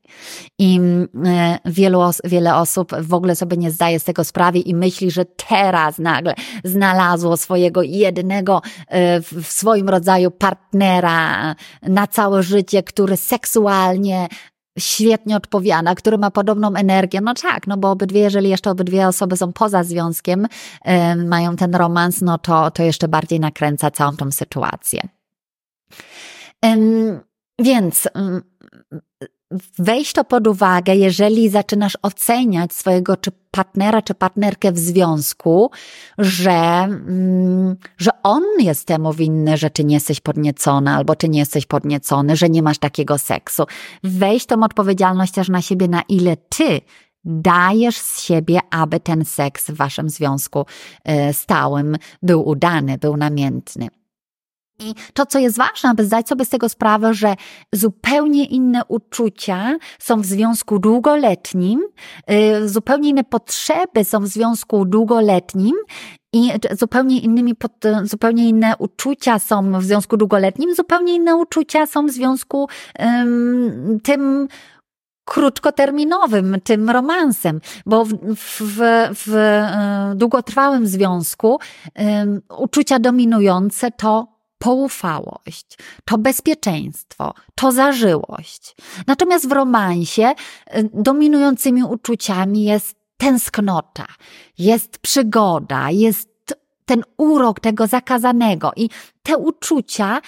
I 0.58 0.80
e, 1.26 1.58
wielu, 1.64 2.00
wiele 2.24 2.56
osób 2.56 2.92
w 3.00 3.14
ogóle 3.14 3.36
sobie 3.36 3.56
nie 3.56 3.70
zdaje 3.70 4.00
z 4.00 4.04
tego 4.04 4.24
sprawy 4.24 4.58
i 4.58 4.74
myśli, 4.74 5.10
że 5.10 5.24
teraz 5.24 5.98
nagle 5.98 6.34
znalazło 6.64 7.36
swojego 7.36 7.82
jednego 7.82 8.62
e, 8.88 9.20
w 9.20 9.46
swoim 9.46 9.88
rodzaju 9.88 10.30
partnera 10.30 11.54
na 11.82 12.06
całe 12.06 12.42
życie, 12.42 12.82
który 12.82 13.16
seksualnie 13.16 14.28
świetnie 14.78 15.36
odpowiada, 15.36 15.94
który 15.94 16.18
ma 16.18 16.30
podobną 16.30 16.74
energię. 16.74 17.20
No 17.20 17.34
tak, 17.34 17.66
no 17.66 17.76
bo 17.76 17.90
obydwie, 17.90 18.20
jeżeli 18.20 18.48
jeszcze 18.48 18.70
obydwie 18.70 19.08
osoby 19.08 19.36
są 19.36 19.52
poza 19.52 19.84
związkiem, 19.84 20.46
yy, 20.84 21.16
mają 21.16 21.56
ten 21.56 21.74
romans, 21.74 22.20
no 22.20 22.38
to, 22.38 22.70
to 22.70 22.82
jeszcze 22.82 23.08
bardziej 23.08 23.40
nakręca 23.40 23.90
całą 23.90 24.16
tą 24.16 24.32
sytuację. 24.32 25.00
Yy, 26.64 27.29
więc 27.60 28.08
yy, 28.14 29.30
weź 29.78 30.12
to 30.12 30.24
pod 30.24 30.46
uwagę, 30.46 30.94
jeżeli 30.94 31.48
zaczynasz 31.48 31.98
oceniać 32.02 32.74
swojego 32.74 33.16
czy 33.16 33.30
partnera, 33.50 34.02
czy 34.02 34.14
partnerkę 34.14 34.72
w 34.72 34.78
związku, 34.78 35.70
że, 36.18 36.50
mm, 36.50 37.76
że 37.98 38.10
on 38.22 38.42
jest 38.58 38.86
temu 38.86 39.12
winny, 39.12 39.56
że 39.56 39.70
ty 39.70 39.84
nie 39.84 39.94
jesteś 39.94 40.20
podniecona, 40.20 40.96
albo 40.96 41.14
ty 41.16 41.28
nie 41.28 41.38
jesteś 41.38 41.66
podniecony, 41.66 42.36
że 42.36 42.48
nie 42.48 42.62
masz 42.62 42.78
takiego 42.78 43.18
seksu. 43.18 43.64
Weź 44.04 44.46
tą 44.46 44.62
odpowiedzialność 44.62 45.32
też 45.32 45.48
na 45.48 45.62
siebie, 45.62 45.88
na 45.88 46.02
ile 46.08 46.36
ty 46.36 46.80
dajesz 47.24 47.96
z 47.98 48.20
siebie, 48.20 48.58
aby 48.70 49.00
ten 49.00 49.24
seks 49.24 49.70
w 49.70 49.74
waszym 49.74 50.10
związku 50.10 50.66
e, 51.04 51.32
stałym 51.32 51.96
był 52.22 52.48
udany, 52.48 52.98
był 52.98 53.16
namiętny. 53.16 53.88
I 54.80 54.94
to, 55.14 55.26
co 55.26 55.38
jest 55.38 55.56
ważne, 55.56 55.90
aby 55.90 56.04
zdać 56.04 56.28
sobie 56.28 56.44
z 56.44 56.48
tego 56.48 56.68
sprawę, 56.68 57.14
że 57.14 57.34
zupełnie 57.72 58.44
inne 58.44 58.84
uczucia 58.88 59.78
są 59.98 60.20
w 60.20 60.26
związku 60.26 60.78
długoletnim, 60.78 61.80
y, 62.30 62.68
zupełnie 62.68 63.08
inne 63.08 63.24
potrzeby 63.24 64.04
są 64.04 64.20
w 64.20 64.26
związku 64.26 64.84
długoletnim 64.84 65.74
i 66.32 66.52
zupełnie 66.78 67.20
innymi, 67.20 67.54
zupełnie 68.02 68.48
inne 68.48 68.76
uczucia 68.78 69.38
są 69.38 69.80
w 69.80 69.84
związku 69.84 70.16
długoletnim, 70.16 70.74
zupełnie 70.74 71.14
inne 71.14 71.36
uczucia 71.36 71.86
są 71.86 72.06
w 72.06 72.10
związku 72.10 72.68
um, 72.98 73.98
tym 74.02 74.48
krótkoterminowym, 75.24 76.56
tym 76.64 76.90
romansem, 76.90 77.60
bo 77.86 78.04
w, 78.04 78.12
w, 78.60 78.78
w 79.14 79.34
e, 79.34 80.12
długotrwałym 80.16 80.86
związku 80.86 81.58
um, 81.96 82.40
uczucia 82.58 82.98
dominujące 82.98 83.90
to 83.90 84.39
poufałość, 84.60 85.78
to 86.04 86.18
bezpieczeństwo, 86.18 87.34
to 87.54 87.72
zażyłość. 87.72 88.76
Natomiast 89.06 89.48
w 89.48 89.52
romansie 89.52 90.22
e, 90.66 90.82
dominującymi 90.82 91.84
uczuciami 91.84 92.64
jest 92.64 92.96
tęsknota, 93.16 94.06
jest 94.58 94.98
przygoda, 94.98 95.90
jest 95.90 96.30
ten 96.84 97.02
urok 97.16 97.60
tego 97.60 97.86
zakazanego 97.86 98.72
i 98.76 98.88
te 99.22 99.36
uczucia 99.36 100.20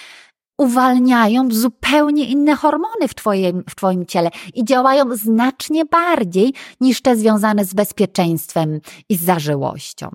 uwalniają 0.58 1.48
zupełnie 1.50 2.24
inne 2.24 2.54
hormony 2.56 3.08
w 3.08 3.14
twoim, 3.14 3.64
w 3.70 3.74
twoim 3.74 4.06
ciele 4.06 4.30
i 4.54 4.64
działają 4.64 5.16
znacznie 5.16 5.84
bardziej 5.84 6.54
niż 6.80 7.02
te 7.02 7.16
związane 7.16 7.64
z 7.64 7.74
bezpieczeństwem 7.74 8.80
i 9.08 9.16
z 9.16 9.24
zażyłością 9.24 10.10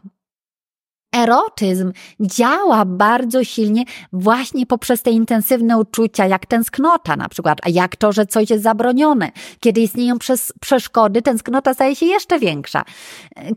erotyzm 1.23 1.91
działa 2.19 2.86
bardzo 2.86 3.43
silnie 3.43 3.84
właśnie 4.13 4.65
poprzez 4.65 5.01
te 5.01 5.12
intensywne 5.12 5.77
uczucia, 5.77 6.25
jak 6.25 6.45
tęsknota 6.45 7.15
na 7.15 7.30
przykład, 7.30 7.60
a 7.63 7.69
jak 7.69 7.95
to, 7.95 8.12
że 8.12 8.25
coś 8.25 8.49
jest 8.49 8.63
zabronione. 8.63 9.32
Kiedy 9.60 9.82
istnieją 9.82 10.19
przez 10.19 10.53
przeszkody, 10.62 11.21
tęsknota 11.21 11.73
staje 11.73 11.95
się 11.95 12.06
jeszcze 12.06 12.39
większa. 12.39 12.84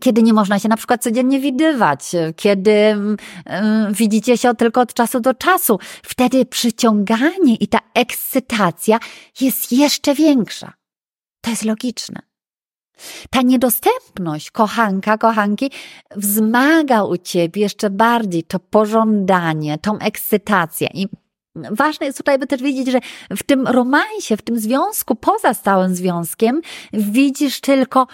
Kiedy 0.01 0.23
nie 0.23 0.33
można 0.33 0.59
się 0.59 0.69
na 0.69 0.77
przykład 0.77 1.03
codziennie 1.03 1.41
widywać, 1.41 2.11
kiedy 2.37 2.71
yy, 2.71 2.97
widzicie 3.91 4.39
się 4.39 4.55
tylko 4.55 4.81
od 4.81 4.95
czasu 4.95 5.21
do 5.21 5.35
czasu, 5.35 5.79
wtedy 6.03 6.45
przyciąganie 6.45 7.55
i 7.61 7.69
ta 7.69 7.79
ekscytacja 7.95 8.99
jest 9.41 9.73
jeszcze 9.73 10.15
większa. 10.15 10.73
To 11.41 11.51
jest 11.51 11.65
logiczne. 11.65 12.30
Ta 13.31 13.43
niedostępność 13.43 14.51
kochanka, 14.51 15.19
kochanki 15.19 15.71
wzmaga 16.17 17.05
u 17.05 17.17
ciebie 17.17 17.63
jeszcze 17.63 17.91
bardziej 17.91 18.43
to 18.43 18.59
pożądanie, 18.59 19.79
tą 19.79 19.99
ekscytację. 19.99 20.89
I 20.95 21.09
ważne 21.55 22.07
jest 22.07 22.19
tutaj, 22.19 22.39
by 22.39 22.47
też 22.47 22.63
wiedzieć, 22.63 22.91
że 22.91 23.01
w 23.37 23.43
tym 23.43 23.67
romansie, 23.67 24.37
w 24.37 24.43
tym 24.43 24.59
związku, 24.59 25.15
poza 25.15 25.55
stałym 25.55 25.95
związkiem, 25.95 26.61
widzisz 26.93 27.61
tylko 27.61 28.07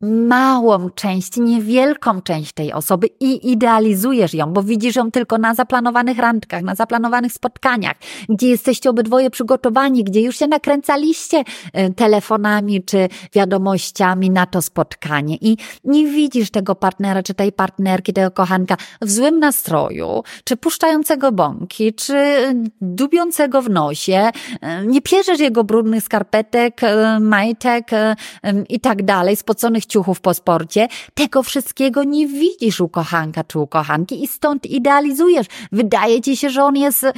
małą 0.00 0.90
część, 0.90 1.36
niewielką 1.36 2.22
część 2.22 2.52
tej 2.52 2.72
osoby 2.72 3.06
i 3.20 3.52
idealizujesz 3.52 4.34
ją, 4.34 4.52
bo 4.52 4.62
widzisz 4.62 4.96
ją 4.96 5.10
tylko 5.10 5.38
na 5.38 5.54
zaplanowanych 5.54 6.18
randkach, 6.18 6.62
na 6.62 6.74
zaplanowanych 6.74 7.32
spotkaniach, 7.32 7.96
gdzie 8.28 8.48
jesteście 8.48 8.90
obydwoje 8.90 9.30
przygotowani, 9.30 10.04
gdzie 10.04 10.22
już 10.22 10.38
się 10.38 10.46
nakręcaliście 10.46 11.44
e, 11.72 11.90
telefonami 11.90 12.84
czy 12.84 13.08
wiadomościami 13.32 14.30
na 14.30 14.46
to 14.46 14.62
spotkanie. 14.62 15.36
I 15.40 15.56
nie 15.84 16.06
widzisz 16.06 16.50
tego 16.50 16.74
partnera 16.74 17.22
czy 17.22 17.34
tej 17.34 17.52
partnerki, 17.52 18.12
tego 18.12 18.30
kochanka 18.30 18.76
w 19.02 19.10
złym 19.10 19.38
nastroju, 19.38 20.22
czy 20.44 20.56
puszczającego 20.56 21.32
bąki, 21.32 21.94
czy 21.94 22.16
dubiącego 22.80 23.62
w 23.62 23.70
nosie, 23.70 24.30
e, 24.60 24.86
nie 24.86 25.02
pierzesz 25.02 25.40
jego 25.40 25.64
brudnych 25.64 26.04
skarpetek, 26.04 26.80
majtek 27.20 27.90
i 28.68 28.80
tak 28.80 29.02
dalej, 29.02 29.36
spoconych 29.36 29.85
ciuchów 29.86 30.20
po 30.20 30.34
sporcie, 30.34 30.88
tego 31.14 31.42
wszystkiego 31.42 32.04
nie 32.04 32.26
widzisz 32.26 32.80
u 32.80 32.88
kochanka 32.88 33.44
czy 33.44 33.58
u 33.58 33.66
kochanki 33.66 34.24
i 34.24 34.28
stąd 34.28 34.66
idealizujesz. 34.66 35.46
Wydaje 35.72 36.20
ci 36.20 36.36
się, 36.36 36.50
że 36.50 36.64
on 36.64 36.76
jest 36.76 37.02
yy, 37.02 37.10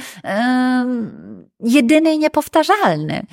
jedyny 1.59 2.13
i 2.13 2.19
niepowtarzalny. 2.19 3.25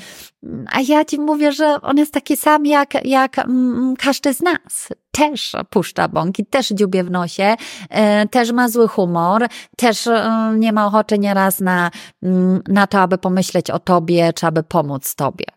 A 0.72 0.81
ja 0.81 1.05
ci 1.05 1.20
mówię, 1.20 1.53
że 1.53 1.81
on 1.83 1.96
jest 1.96 2.12
taki 2.12 2.37
sam 2.37 2.66
jak, 2.66 3.07
jak 3.07 3.38
mm, 3.38 3.94
każdy 3.96 4.35
z 4.35 4.40
nas. 4.40 4.88
Też 5.11 5.53
puszcza 5.70 6.09
bąki, 6.09 6.46
też 6.46 6.68
dziubie 6.68 7.05
w 7.05 7.11
nosie, 7.11 7.57
yy, 7.90 8.29
też 8.31 8.53
ma 8.53 8.68
zły 8.68 8.88
humor, 8.88 9.46
też 9.77 10.07
yy, 10.07 10.12
nie 10.59 10.72
ma 10.72 10.87
ochoty 10.87 11.18
nieraz 11.18 11.61
na, 11.61 11.90
mm, 12.22 12.62
na 12.68 12.87
to, 12.87 13.01
aby 13.01 13.18
pomyśleć 13.18 13.70
o 13.70 13.79
tobie, 13.79 14.33
czy 14.33 14.46
aby 14.46 14.62
pomóc 14.62 15.14
tobie. 15.14 15.56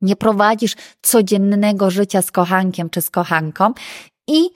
Nie 0.00 0.16
prowadzisz 0.16 0.76
codziennego 1.02 1.90
życia 1.90 2.22
z 2.22 2.30
kochankiem 2.30 2.90
czy 2.90 3.00
z 3.00 3.10
kochanką 3.10 3.72
i 4.28 4.50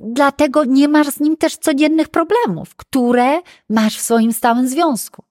dlatego 0.00 0.64
nie 0.64 0.88
masz 0.88 1.06
z 1.06 1.20
nim 1.20 1.36
też 1.36 1.56
codziennych 1.56 2.08
problemów, 2.08 2.76
które 2.76 3.40
masz 3.68 3.98
w 3.98 4.02
swoim 4.02 4.32
stałym 4.32 4.68
związku. 4.68 5.24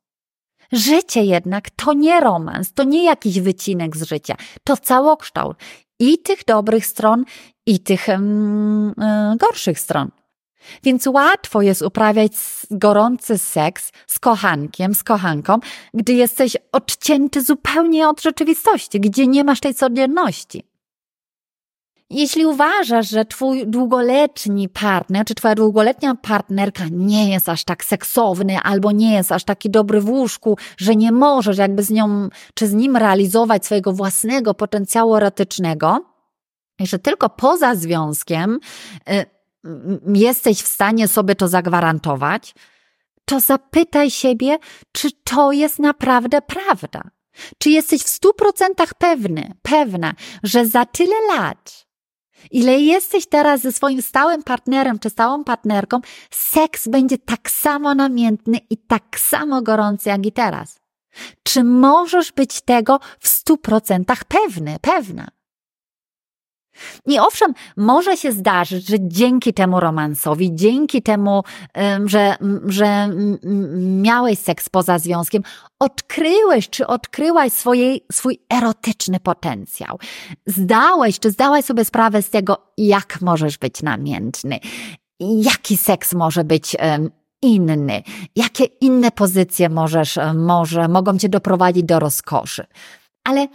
Życie 0.72 1.24
jednak 1.24 1.70
to 1.70 1.94
nie 1.94 2.20
romans, 2.20 2.74
to 2.74 2.84
nie 2.84 3.04
jakiś 3.04 3.40
wycinek 3.40 3.98
z 3.98 4.04
życia, 4.04 4.36
to 4.64 4.78
całokształt 4.78 5.58
i 6.00 6.18
tych 6.18 6.46
dobrych 6.46 6.86
stron, 6.86 7.26
i 7.66 7.80
tych 7.80 8.10
mm, 8.10 8.90
y, 8.90 9.38
gorszych 9.38 9.80
stron. 9.80 10.12
Więc 10.84 11.08
łatwo 11.08 11.62
jest 11.62 11.82
uprawiać 11.82 12.32
gorący 12.72 13.38
seks 13.38 13.92
z 14.08 14.20
kochankiem, 14.20 14.96
z 14.96 15.04
kochanką, 15.04 15.60
gdy 15.94 16.14
jesteś 16.14 16.58
odcięty 16.72 17.42
zupełnie 17.42 18.10
od 18.10 18.22
rzeczywistości, 18.22 19.00
gdzie 19.00 19.28
nie 19.28 19.44
masz 19.44 19.60
tej 19.60 19.74
codzienności. 19.74 20.74
Jeśli 22.14 22.46
uważasz, 22.46 23.10
że 23.10 23.26
twój 23.26 23.68
długoletni 23.68 24.70
partner, 24.70 25.26
czy 25.26 25.36
twoja 25.36 25.56
długoletnia 25.56 26.16
partnerka 26.16 26.84
nie 26.92 27.32
jest 27.32 27.50
aż 27.50 27.64
tak 27.64 27.86
seksowny, 27.86 28.60
albo 28.60 28.92
nie 28.92 29.14
jest 29.14 29.32
aż 29.32 29.44
taki 29.44 29.70
dobry 29.70 30.02
w 30.02 30.10
łóżku, 30.10 30.58
że 30.78 30.96
nie 30.96 31.12
możesz 31.12 31.58
jakby 31.58 31.84
z 31.84 31.90
nią, 31.90 32.30
czy 32.54 32.68
z 32.68 32.74
nim 32.74 32.98
realizować 32.98 33.66
swojego 33.66 33.94
własnego 33.94 34.54
potencjału 34.54 35.16
erotycznego, 35.16 36.06
że 36.80 37.00
tylko 37.00 37.30
poza 37.30 37.76
związkiem 37.76 38.60
y, 39.10 39.26
jesteś 40.14 40.62
w 40.62 40.68
stanie 40.68 41.08
sobie 41.08 41.36
to 41.36 41.48
zagwarantować, 41.48 42.56
to 43.26 43.40
zapytaj 43.40 44.12
siebie, 44.12 44.58
czy 44.92 45.12
to 45.12 45.52
jest 45.52 45.80
naprawdę 45.80 46.42
prawda. 46.42 47.02
Czy 47.58 47.70
jesteś 47.70 48.02
w 48.02 48.10
stu 48.10 48.34
procentach 48.34 48.94
pewny, 48.94 49.54
pewna, 49.62 50.14
że 50.44 50.66
za 50.66 50.86
tyle 50.86 51.16
lat, 51.28 51.86
ile 52.52 52.80
jesteś 52.80 53.26
teraz 53.28 53.62
ze 53.62 53.72
swoim 53.72 54.02
stałym 54.02 54.44
partnerem 54.44 55.00
czy 55.00 55.10
stałą 55.10 55.44
partnerką, 55.44 56.00
seks 56.32 56.88
będzie 56.88 57.18
tak 57.18 57.52
samo 57.52 57.96
namiętny 57.96 58.58
i 58.70 58.78
tak 58.78 59.20
samo 59.20 59.62
gorący 59.62 60.10
jak 60.10 60.26
i 60.26 60.32
teraz? 60.32 60.80
Czy 61.44 61.64
możesz 61.64 62.32
być 62.32 62.62
tego 62.62 63.00
w 63.20 63.28
stu 63.28 63.58
procentach 63.58 64.24
pewny, 64.24 64.78
pewna? 64.82 65.28
I 67.06 67.20
owszem, 67.20 67.54
może 67.78 68.18
się 68.18 68.32
zdarzyć, 68.32 68.88
że 68.88 68.96
dzięki 69.00 69.54
temu 69.54 69.80
romansowi, 69.80 70.56
dzięki 70.56 71.02
temu, 71.02 71.44
że, 72.06 72.36
że 72.66 73.10
miałeś 73.78 74.40
seks 74.40 74.70
poza 74.70 75.00
związkiem, 75.00 75.44
odkryłeś 75.80 76.70
czy 76.70 76.88
odkryłaś 76.88 77.54
swojej, 77.54 78.06
swój 78.12 78.40
erotyczny 78.54 79.20
potencjał. 79.20 80.00
Zdałeś 80.46 81.20
czy 81.20 81.32
zdałaś 81.32 81.66
sobie 81.66 81.86
sprawę 81.86 82.22
z 82.22 82.30
tego, 82.30 82.58
jak 82.78 83.22
możesz 83.22 83.58
być 83.58 83.82
namiętny, 83.82 84.60
jaki 85.20 85.78
seks 85.78 86.14
może 86.14 86.44
być 86.44 86.76
inny, 87.42 88.04
jakie 88.36 88.64
inne 88.64 89.12
pozycje 89.12 89.70
możesz, 89.70 90.20
może, 90.36 90.88
mogą 90.88 91.18
cię 91.18 91.30
doprowadzić 91.30 91.84
do 91.84 92.00
rozkoszy. 92.00 92.66
Ale 93.24 93.48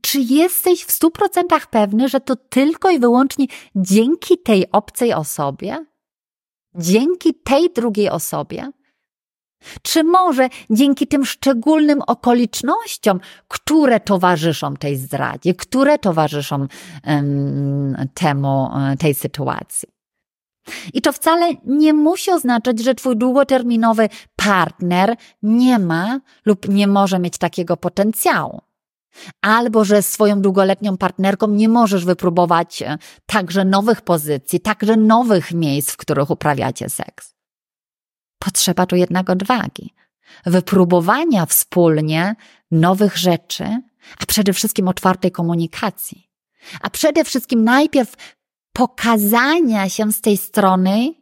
czy 0.00 0.20
jesteś 0.20 0.84
w 0.84 0.92
stu 0.92 1.10
procentach 1.10 1.66
pewny, 1.66 2.08
że 2.08 2.20
to 2.20 2.36
tylko 2.36 2.90
i 2.90 2.98
wyłącznie 2.98 3.46
dzięki 3.76 4.38
tej 4.38 4.70
obcej 4.70 5.12
osobie? 5.12 5.86
Dzięki 6.74 7.34
tej 7.34 7.72
drugiej 7.72 8.10
osobie? 8.10 8.70
Czy 9.82 10.04
może 10.04 10.48
dzięki 10.70 11.06
tym 11.06 11.24
szczególnym 11.24 12.02
okolicznościom, 12.06 13.20
które 13.48 14.00
towarzyszą 14.00 14.76
tej 14.76 14.96
zdradzie, 14.96 15.54
które 15.54 15.98
towarzyszą 15.98 16.66
um, 17.06 18.08
temu, 18.14 18.70
e, 18.76 18.96
tej 18.96 19.14
sytuacji? 19.14 19.88
I 20.94 21.02
to 21.02 21.12
wcale 21.12 21.52
nie 21.64 21.92
musi 21.92 22.30
oznaczać, 22.30 22.80
że 22.80 22.94
twój 22.94 23.16
długoterminowy 23.16 24.08
partner 24.36 25.16
nie 25.42 25.78
ma 25.78 26.20
lub 26.44 26.68
nie 26.68 26.86
może 26.86 27.18
mieć 27.18 27.38
takiego 27.38 27.76
potencjału. 27.76 28.60
Albo, 29.42 29.84
że 29.84 30.02
swoją 30.02 30.42
długoletnią 30.42 30.96
partnerką 30.96 31.48
nie 31.48 31.68
możesz 31.68 32.04
wypróbować 32.04 32.82
e, 32.82 32.98
także 33.26 33.64
nowych 33.64 34.00
pozycji, 34.00 34.60
także 34.60 34.96
nowych 34.96 35.52
miejsc, 35.52 35.90
w 35.90 35.96
których 35.96 36.30
uprawiacie 36.30 36.88
seks. 36.88 37.34
Potrzeba 38.38 38.86
tu 38.86 38.96
jednak 38.96 39.30
odwagi, 39.30 39.94
wypróbowania 40.46 41.46
wspólnie 41.46 42.36
nowych 42.70 43.16
rzeczy, 43.16 43.64
a 44.18 44.26
przede 44.26 44.52
wszystkim 44.52 44.88
otwartej 44.88 45.30
komunikacji. 45.30 46.28
A 46.80 46.90
przede 46.90 47.24
wszystkim 47.24 47.64
najpierw 47.64 48.14
pokazania 48.72 49.88
się 49.88 50.12
z 50.12 50.20
tej 50.20 50.36
strony, 50.36 51.14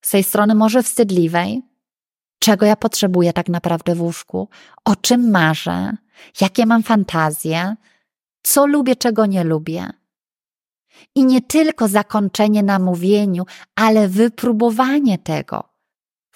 z 0.00 0.10
tej 0.10 0.24
strony 0.24 0.54
może 0.54 0.82
wstydliwej, 0.82 1.62
czego 2.38 2.66
ja 2.66 2.76
potrzebuję 2.76 3.32
tak 3.32 3.48
naprawdę 3.48 3.94
w 3.94 4.02
łóżku, 4.02 4.48
o 4.84 4.96
czym 4.96 5.30
marzę, 5.30 5.96
jakie 6.40 6.66
mam 6.66 6.82
fantazje, 6.82 7.76
co 8.42 8.66
lubię, 8.66 8.96
czego 8.96 9.26
nie 9.26 9.44
lubię. 9.44 9.90
I 11.14 11.24
nie 11.24 11.42
tylko 11.42 11.88
zakończenie 11.88 12.62
na 12.62 12.78
mówieniu, 12.78 13.44
ale 13.74 14.08
wypróbowanie 14.08 15.18
tego 15.18 15.76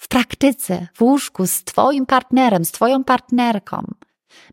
w 0.01 0.07
praktyce, 0.07 0.87
w 0.93 1.01
łóżku 1.01 1.47
z 1.47 1.63
Twoim 1.63 2.05
partnerem, 2.05 2.65
z 2.65 2.71
Twoją 2.71 3.03
partnerką. 3.03 3.93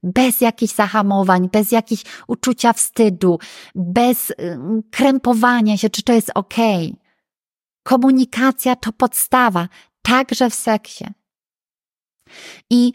Bez 0.02 0.40
jakichś 0.40 0.74
zahamowań, 0.74 1.48
bez 1.52 1.72
jakichś 1.72 2.04
uczucia 2.26 2.72
wstydu, 2.72 3.38
bez 3.74 4.32
krępowania 4.90 5.76
się, 5.76 5.90
czy 5.90 6.02
to 6.02 6.12
jest 6.12 6.30
ok. 6.34 6.54
Komunikacja 7.82 8.76
to 8.76 8.92
podstawa, 8.92 9.68
także 10.02 10.50
w 10.50 10.54
seksie. 10.54 11.04
I 12.70 12.92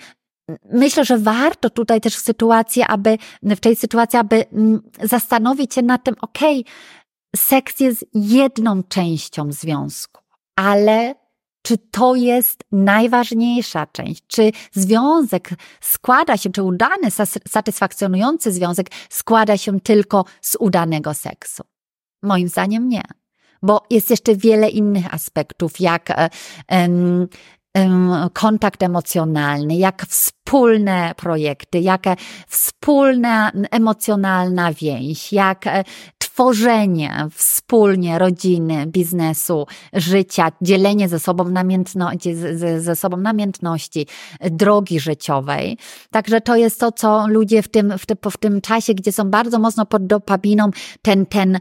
myślę, 0.72 1.06
że 1.06 1.18
warto 1.18 1.70
tutaj 1.70 2.02
też 2.02 2.16
w 2.16 2.22
sytuacji, 2.22 2.84
aby, 2.88 3.18
w 3.44 3.60
tej 3.60 3.76
sytuacji, 3.76 4.20
aby 4.20 4.46
zastanowić 5.04 5.74
się 5.74 5.82
nad 5.82 6.04
tym, 6.04 6.16
okej, 6.22 6.60
okay, 6.60 6.74
seks 7.36 7.80
jest 7.80 8.06
jedną 8.14 8.84
częścią 8.84 9.52
związku, 9.52 10.22
ale 10.56 11.16
czy 11.62 11.78
to 11.78 12.16
jest 12.16 12.64
najważniejsza 12.72 13.88
część? 13.88 14.24
Czy 14.28 14.52
związek 14.72 15.50
składa 15.82 16.38
się, 16.38 16.52
czy 16.52 16.64
udany, 16.64 17.12
satysfakcjonujący 17.48 18.52
związek 18.52 18.88
składa 19.10 19.58
się 19.58 19.80
tylko 19.80 20.26
z 20.42 20.56
udanego 20.60 21.14
seksu? 21.14 21.64
Moim 22.24 22.48
zdaniem 22.48 22.90
nie. 22.90 23.04
Bo 23.62 23.82
jest 23.90 24.10
jeszcze 24.10 24.36
wiele 24.36 24.70
innych 24.70 25.14
aspektów, 25.14 25.80
jak 25.80 26.32
um, 26.72 27.28
kontakt 28.34 28.84
emocjonalny, 28.84 29.76
jak 29.76 30.06
wspólne 30.06 31.14
projekty, 31.18 31.80
jak 31.80 32.04
wspólna 32.48 33.52
emocjonalna 33.72 34.74
więź, 34.74 35.34
jak 35.34 35.68
e, 35.68 35.84
tworzenie 36.34 37.28
wspólnie 37.32 38.20
rodziny, 38.20 38.86
biznesu, 38.88 39.68
życia, 39.94 40.52
dzielenie 40.62 41.10
ze 41.10 41.20
sobą, 41.20 41.50
namiętności, 41.50 42.36
ze 42.78 42.96
sobą 42.96 43.18
namiętności, 43.18 44.08
drogi 44.42 45.00
życiowej. 45.00 45.78
Także 46.12 46.42
to 46.42 46.56
jest 46.56 46.80
to, 46.80 46.92
co 46.92 47.28
ludzie 47.28 47.62
w 47.62 47.68
tym, 47.68 47.98
w, 47.98 48.06
tym, 48.06 48.18
w 48.32 48.38
tym 48.38 48.62
czasie, 48.62 48.94
gdzie 48.94 49.12
są 49.12 49.30
bardzo 49.30 49.60
mocno 49.60 49.86
pod 49.86 50.08
dopabiną, 50.08 50.70
ten, 51.02 51.26
ten, 51.26 51.60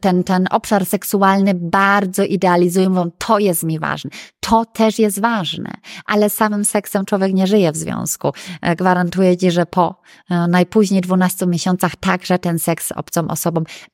ten, 0.00 0.24
ten 0.24 0.46
obszar 0.50 0.86
seksualny 0.86 1.54
bardzo 1.54 2.24
idealizują, 2.24 2.90
mówią, 2.90 3.10
to 3.18 3.38
jest 3.38 3.62
mi 3.62 3.78
ważne. 3.78 4.10
To 4.40 4.64
też 4.64 4.98
jest 4.98 5.20
ważne, 5.20 5.70
ale 6.06 6.30
samym 6.30 6.64
seksem 6.64 7.04
człowiek 7.04 7.34
nie 7.34 7.46
żyje 7.46 7.72
w 7.72 7.76
związku. 7.76 8.32
E, 8.62 8.76
gwarantuję 8.76 9.36
Ci, 9.36 9.50
że 9.50 9.66
po 9.66 10.00
e, 10.30 10.48
najpóźniej 10.48 11.00
12 11.00 11.46
miesiącach 11.46 11.96
także 11.96 12.38
ten 12.38 12.58
seks 12.58 12.92
obcą 12.92 13.28
osobą 13.28 13.49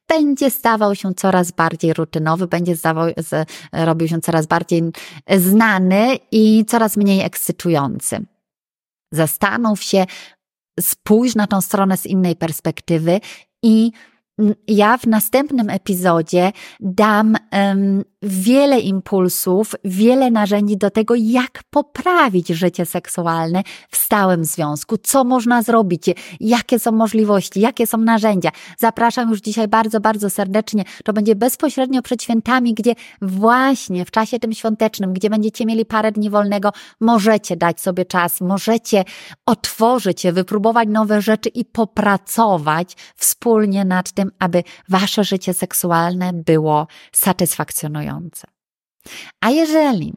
będzie 0.08 0.50
stawał 0.50 0.94
się 0.94 1.14
coraz 1.14 1.52
bardziej 1.52 1.94
rutynowy, 1.94 2.46
będzie 2.46 2.76
stawał, 2.76 3.08
z, 3.16 3.48
robił 3.72 4.08
się 4.08 4.20
coraz 4.20 4.46
bardziej 4.46 4.82
znany 5.36 6.18
i 6.32 6.64
coraz 6.68 6.96
mniej 6.96 7.20
ekscytujący. 7.20 8.26
Zastanów 9.12 9.82
się, 9.82 10.06
spójrz 10.80 11.34
na 11.34 11.46
tą 11.46 11.60
stronę 11.60 11.96
z 11.96 12.06
innej 12.06 12.36
perspektywy 12.36 13.20
i 13.62 13.92
ja 14.68 14.98
w 14.98 15.06
następnym 15.06 15.70
epizodzie 15.70 16.52
dam 16.80 17.36
um, 17.52 18.04
wiele 18.26 18.80
impulsów, 18.80 19.74
wiele 19.84 20.30
narzędzi 20.30 20.76
do 20.76 20.90
tego, 20.90 21.14
jak 21.14 21.60
poprawić 21.70 22.48
życie 22.48 22.86
seksualne 22.86 23.62
w 23.90 23.96
stałym 23.96 24.44
związku, 24.44 24.98
co 24.98 25.24
można 25.24 25.62
zrobić, 25.62 26.04
jakie 26.40 26.78
są 26.78 26.92
możliwości, 26.92 27.60
jakie 27.60 27.86
są 27.86 27.98
narzędzia. 27.98 28.50
Zapraszam 28.78 29.30
już 29.30 29.40
dzisiaj 29.40 29.68
bardzo, 29.68 30.00
bardzo 30.00 30.30
serdecznie. 30.30 30.84
To 31.04 31.12
będzie 31.12 31.34
bezpośrednio 31.34 32.02
przed 32.02 32.22
świętami, 32.22 32.74
gdzie 32.74 32.94
właśnie 33.22 34.04
w 34.04 34.10
czasie 34.10 34.38
tym 34.38 34.52
świątecznym, 34.52 35.12
gdzie 35.12 35.30
będziecie 35.30 35.66
mieli 35.66 35.84
parę 35.84 36.12
dni 36.12 36.30
wolnego, 36.30 36.72
możecie 37.00 37.56
dać 37.56 37.80
sobie 37.80 38.04
czas, 38.04 38.40
możecie 38.40 39.04
otworzyć 39.46 40.20
się, 40.20 40.32
wypróbować 40.32 40.88
nowe 40.88 41.22
rzeczy 41.22 41.48
i 41.48 41.64
popracować 41.64 42.96
wspólnie 43.16 43.84
nad 43.84 44.12
tym, 44.12 44.30
aby 44.38 44.62
wasze 44.88 45.24
życie 45.24 45.54
seksualne 45.54 46.32
było 46.32 46.86
satysfakcjonujące. 47.12 48.15
A 49.40 49.50
jeżeli 49.50 50.14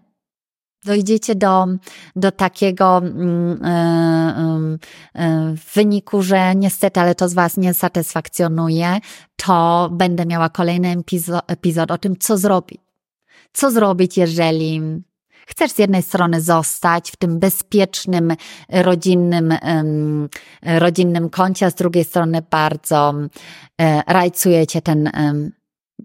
dojdziecie 0.86 1.36
do, 1.36 1.68
do 2.16 2.32
takiego 2.32 2.98
mm, 2.98 3.66
y, 3.66 4.80
y, 5.16 5.22
y, 5.22 5.56
wyniku, 5.76 6.22
że 6.22 6.56
niestety, 6.56 7.00
ale 7.00 7.16
to 7.16 7.30
z 7.30 7.34
Was 7.34 7.58
nie 7.58 7.74
satysfakcjonuje, 7.74 8.98
to 9.36 9.90
będę 9.92 10.26
miała 10.26 10.50
kolejny 10.50 10.90
epizod, 10.90 11.44
epizod 11.48 11.92
o 11.92 11.98
tym, 11.98 12.18
co 12.18 12.38
zrobić. 12.38 12.82
Co 13.54 13.72
zrobić, 13.72 14.18
jeżeli 14.18 14.82
chcesz 15.48 15.72
z 15.72 15.80
jednej 15.80 16.04
strony 16.04 16.42
zostać 16.42 17.12
w 17.12 17.16
tym 17.16 17.40
bezpiecznym, 17.40 18.36
rodzinnym, 18.70 19.54
rodzinnym 20.64 21.30
kącie, 21.30 21.66
a 21.66 21.70
z 21.70 21.76
drugiej 21.76 22.04
strony 22.04 22.42
bardzo 22.50 23.14
rajcujecie 24.08 24.82
ten 24.82 25.12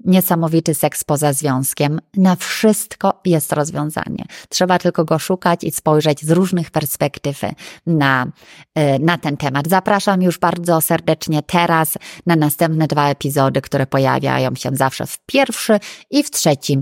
niesamowity 0.05 0.75
seks 0.75 1.05
poza 1.05 1.33
związkiem. 1.33 2.01
Na 2.17 2.37
wszystko 2.37 3.21
jest 3.25 3.53
rozwiązanie. 3.53 4.25
Trzeba 4.49 4.79
tylko 4.79 5.05
go 5.05 5.19
szukać 5.19 5.65
i 5.65 5.71
spojrzeć 5.71 6.25
z 6.25 6.31
różnych 6.31 6.71
perspektyw 6.71 7.41
na, 7.87 8.27
e, 8.75 8.99
na 8.99 9.19
ten 9.19 9.37
temat. 9.37 9.69
Zapraszam 9.69 10.23
już 10.23 10.39
bardzo 10.39 10.81
serdecznie 10.81 11.43
teraz 11.43 11.99
na 12.27 12.37
następne 12.37 12.87
dwa 12.87 13.09
epizody, 13.09 13.61
które 13.61 13.87
pojawiają 13.87 14.55
się 14.55 14.71
zawsze 14.73 15.07
w 15.07 15.19
pierwszy 15.27 15.79
i 16.11 16.23
w 16.23 16.31
trzeci 16.31 16.79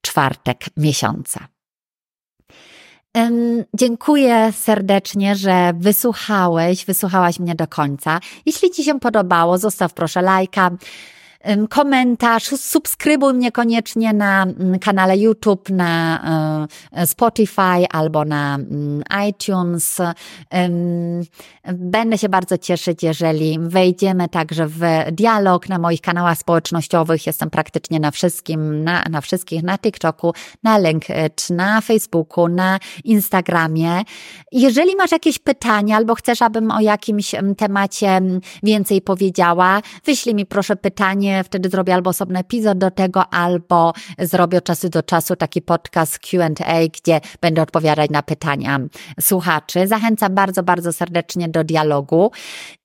czwartek 0.00 0.64
miesiąca. 0.76 1.48
Dziękuję 3.74 4.52
serdecznie, 4.52 5.36
że 5.36 5.72
wysłuchałeś, 5.76 6.84
wysłuchałaś 6.84 7.40
mnie 7.40 7.54
do 7.54 7.66
końca. 7.66 8.20
Jeśli 8.46 8.70
Ci 8.70 8.84
się 8.84 9.00
podobało, 9.00 9.58
zostaw 9.58 9.94
proszę 9.94 10.22
lajka 10.22 10.70
komentarz, 11.70 12.44
subskrybuj 12.44 13.34
mnie 13.34 13.52
koniecznie 13.52 14.12
na 14.12 14.42
mm, 14.42 14.78
kanale 14.78 15.18
YouTube, 15.18 15.70
na 15.70 16.66
e, 16.92 17.06
Spotify 17.06 17.88
albo 17.90 18.24
na 18.24 18.54
mm, 18.54 19.02
iTunes. 19.28 19.98
Będę 21.74 22.18
się 22.18 22.28
bardzo 22.28 22.58
cieszyć, 22.58 23.02
jeżeli 23.02 23.58
wejdziemy 23.58 24.28
także 24.28 24.66
w 24.66 24.80
dialog 25.12 25.68
na 25.68 25.78
moich 25.78 26.00
kanałach 26.00 26.38
społecznościowych. 26.38 27.26
Jestem 27.26 27.50
praktycznie 27.50 28.00
na 28.00 28.10
wszystkim, 28.10 28.84
na, 28.84 29.04
na 29.10 29.20
wszystkich, 29.20 29.62
na 29.62 29.78
TikToku, 29.78 30.32
na 30.62 30.78
LinkedIn, 30.78 31.56
na 31.56 31.80
Facebooku, 31.80 32.48
na 32.48 32.78
Instagramie. 33.04 34.02
Jeżeli 34.52 34.96
masz 34.96 35.12
jakieś 35.12 35.38
pytania 35.38 35.96
albo 35.96 36.14
chcesz, 36.14 36.42
abym 36.42 36.70
o 36.70 36.80
jakimś 36.80 37.34
temacie 37.56 38.20
więcej 38.62 39.02
powiedziała, 39.02 39.82
wyślij 40.04 40.34
mi 40.34 40.46
proszę 40.46 40.76
pytanie 40.76 41.35
wtedy 41.44 41.68
zrobię 41.68 41.94
albo 41.94 42.10
osobny 42.10 42.38
epizod 42.38 42.78
do 42.78 42.90
tego, 42.90 43.28
albo 43.34 43.92
zrobię 44.18 44.58
od 44.58 44.64
czasu 44.64 44.88
do 44.88 45.02
czasu 45.02 45.36
taki 45.36 45.62
podcast 45.62 46.18
Q&A, 46.18 46.88
gdzie 46.88 47.20
będę 47.40 47.62
odpowiadać 47.62 48.10
na 48.10 48.22
pytania 48.22 48.80
słuchaczy. 49.20 49.86
Zachęcam 49.86 50.34
bardzo, 50.34 50.62
bardzo 50.62 50.92
serdecznie 50.92 51.48
do 51.48 51.64
dialogu 51.64 52.30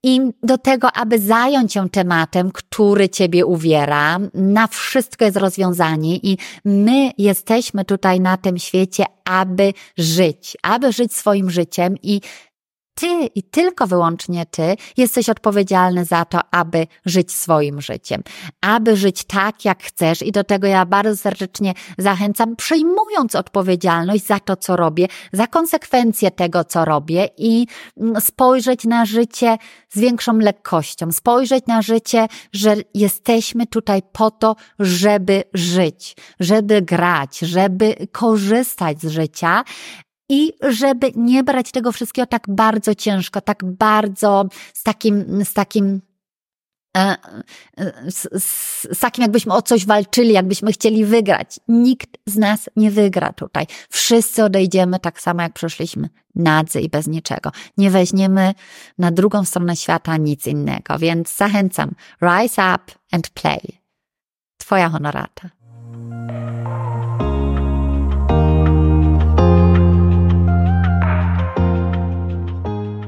i 0.03 0.21
do 0.43 0.57
tego, 0.57 0.91
aby 0.91 1.19
zająć 1.19 1.73
się 1.73 1.89
tematem, 1.89 2.51
który 2.51 3.09
Ciebie 3.09 3.45
uwiera. 3.45 4.19
Na 4.33 4.67
wszystko 4.67 5.25
jest 5.25 5.37
rozwiązanie 5.37 6.15
i 6.15 6.37
my 6.65 7.11
jesteśmy 7.17 7.85
tutaj 7.85 8.19
na 8.19 8.37
tym 8.37 8.57
świecie, 8.57 9.05
aby 9.25 9.73
żyć, 9.97 10.57
aby 10.63 10.91
żyć 10.91 11.13
swoim 11.13 11.49
życiem 11.49 11.95
i 12.03 12.21
ty 12.95 13.25
i 13.35 13.43
tylko 13.43 13.87
wyłącznie 13.87 14.45
ty 14.45 14.75
jesteś 14.97 15.29
odpowiedzialny 15.29 16.05
za 16.05 16.25
to, 16.25 16.39
aby 16.51 16.87
żyć 17.05 17.31
swoim 17.31 17.81
życiem, 17.81 18.23
aby 18.61 18.97
żyć 18.97 19.23
tak, 19.23 19.65
jak 19.65 19.83
chcesz. 19.83 20.21
I 20.21 20.31
do 20.31 20.43
tego 20.43 20.67
ja 20.67 20.85
bardzo 20.85 21.17
serdecznie 21.17 21.73
zachęcam, 21.97 22.55
przyjmując 22.55 23.35
odpowiedzialność 23.35 24.25
za 24.25 24.39
to, 24.39 24.55
co 24.55 24.75
robię, 24.75 25.07
za 25.33 25.47
konsekwencje 25.47 26.31
tego, 26.31 26.63
co 26.63 26.85
robię 26.85 27.29
i 27.37 27.67
mm, 27.97 28.21
spojrzeć 28.21 28.85
na 28.85 29.05
życie 29.05 29.57
z 29.89 29.99
większą 29.99 30.37
lekkością, 30.37 31.11
spojrzeć 31.11 31.65
na 31.67 31.81
życie, 31.81 32.27
że 32.53 32.75
jesteśmy 32.93 33.67
tutaj 33.67 34.01
po 34.11 34.31
to, 34.31 34.55
żeby 34.79 35.43
żyć, 35.53 36.15
żeby 36.39 36.81
grać, 36.81 37.39
żeby 37.39 37.95
korzystać 38.11 39.01
z 39.01 39.07
życia, 39.07 39.63
i 40.31 40.53
żeby 40.69 41.11
nie 41.15 41.43
brać 41.43 41.71
tego 41.71 41.91
wszystkiego 41.91 42.25
tak 42.25 42.43
bardzo 42.47 42.95
ciężko, 42.95 43.41
tak 43.41 43.63
bardzo 43.65 44.45
z 44.73 44.83
takim, 44.83 45.45
z 45.45 45.53
takim 45.53 46.01
e, 46.97 47.15
z, 48.07 48.43
z, 48.43 48.87
z 48.97 48.99
takim, 48.99 49.21
jakbyśmy 49.21 49.53
o 49.53 49.61
coś 49.61 49.85
walczyli, 49.85 50.33
jakbyśmy 50.33 50.71
chcieli 50.71 51.05
wygrać. 51.05 51.59
Nikt 51.67 52.09
z 52.25 52.37
nas 52.37 52.69
nie 52.75 52.91
wygra 52.91 53.33
tutaj. 53.33 53.65
Wszyscy 53.89 54.43
odejdziemy 54.43 54.99
tak 54.99 55.21
samo, 55.21 55.41
jak 55.41 55.53
przyszliśmy, 55.53 56.09
nadzy 56.35 56.81
i 56.81 56.89
bez 56.89 57.07
niczego. 57.07 57.51
Nie 57.77 57.91
weźmiemy 57.91 58.53
na 58.97 59.11
drugą 59.11 59.45
stronę 59.45 59.75
świata 59.75 60.17
nic 60.17 60.47
innego, 60.47 60.99
więc 60.99 61.35
zachęcam. 61.37 61.91
Rise 62.21 62.75
up 62.75 62.93
and 63.11 63.29
play. 63.29 63.81
Twoja 64.57 64.89
honorata. 64.89 65.49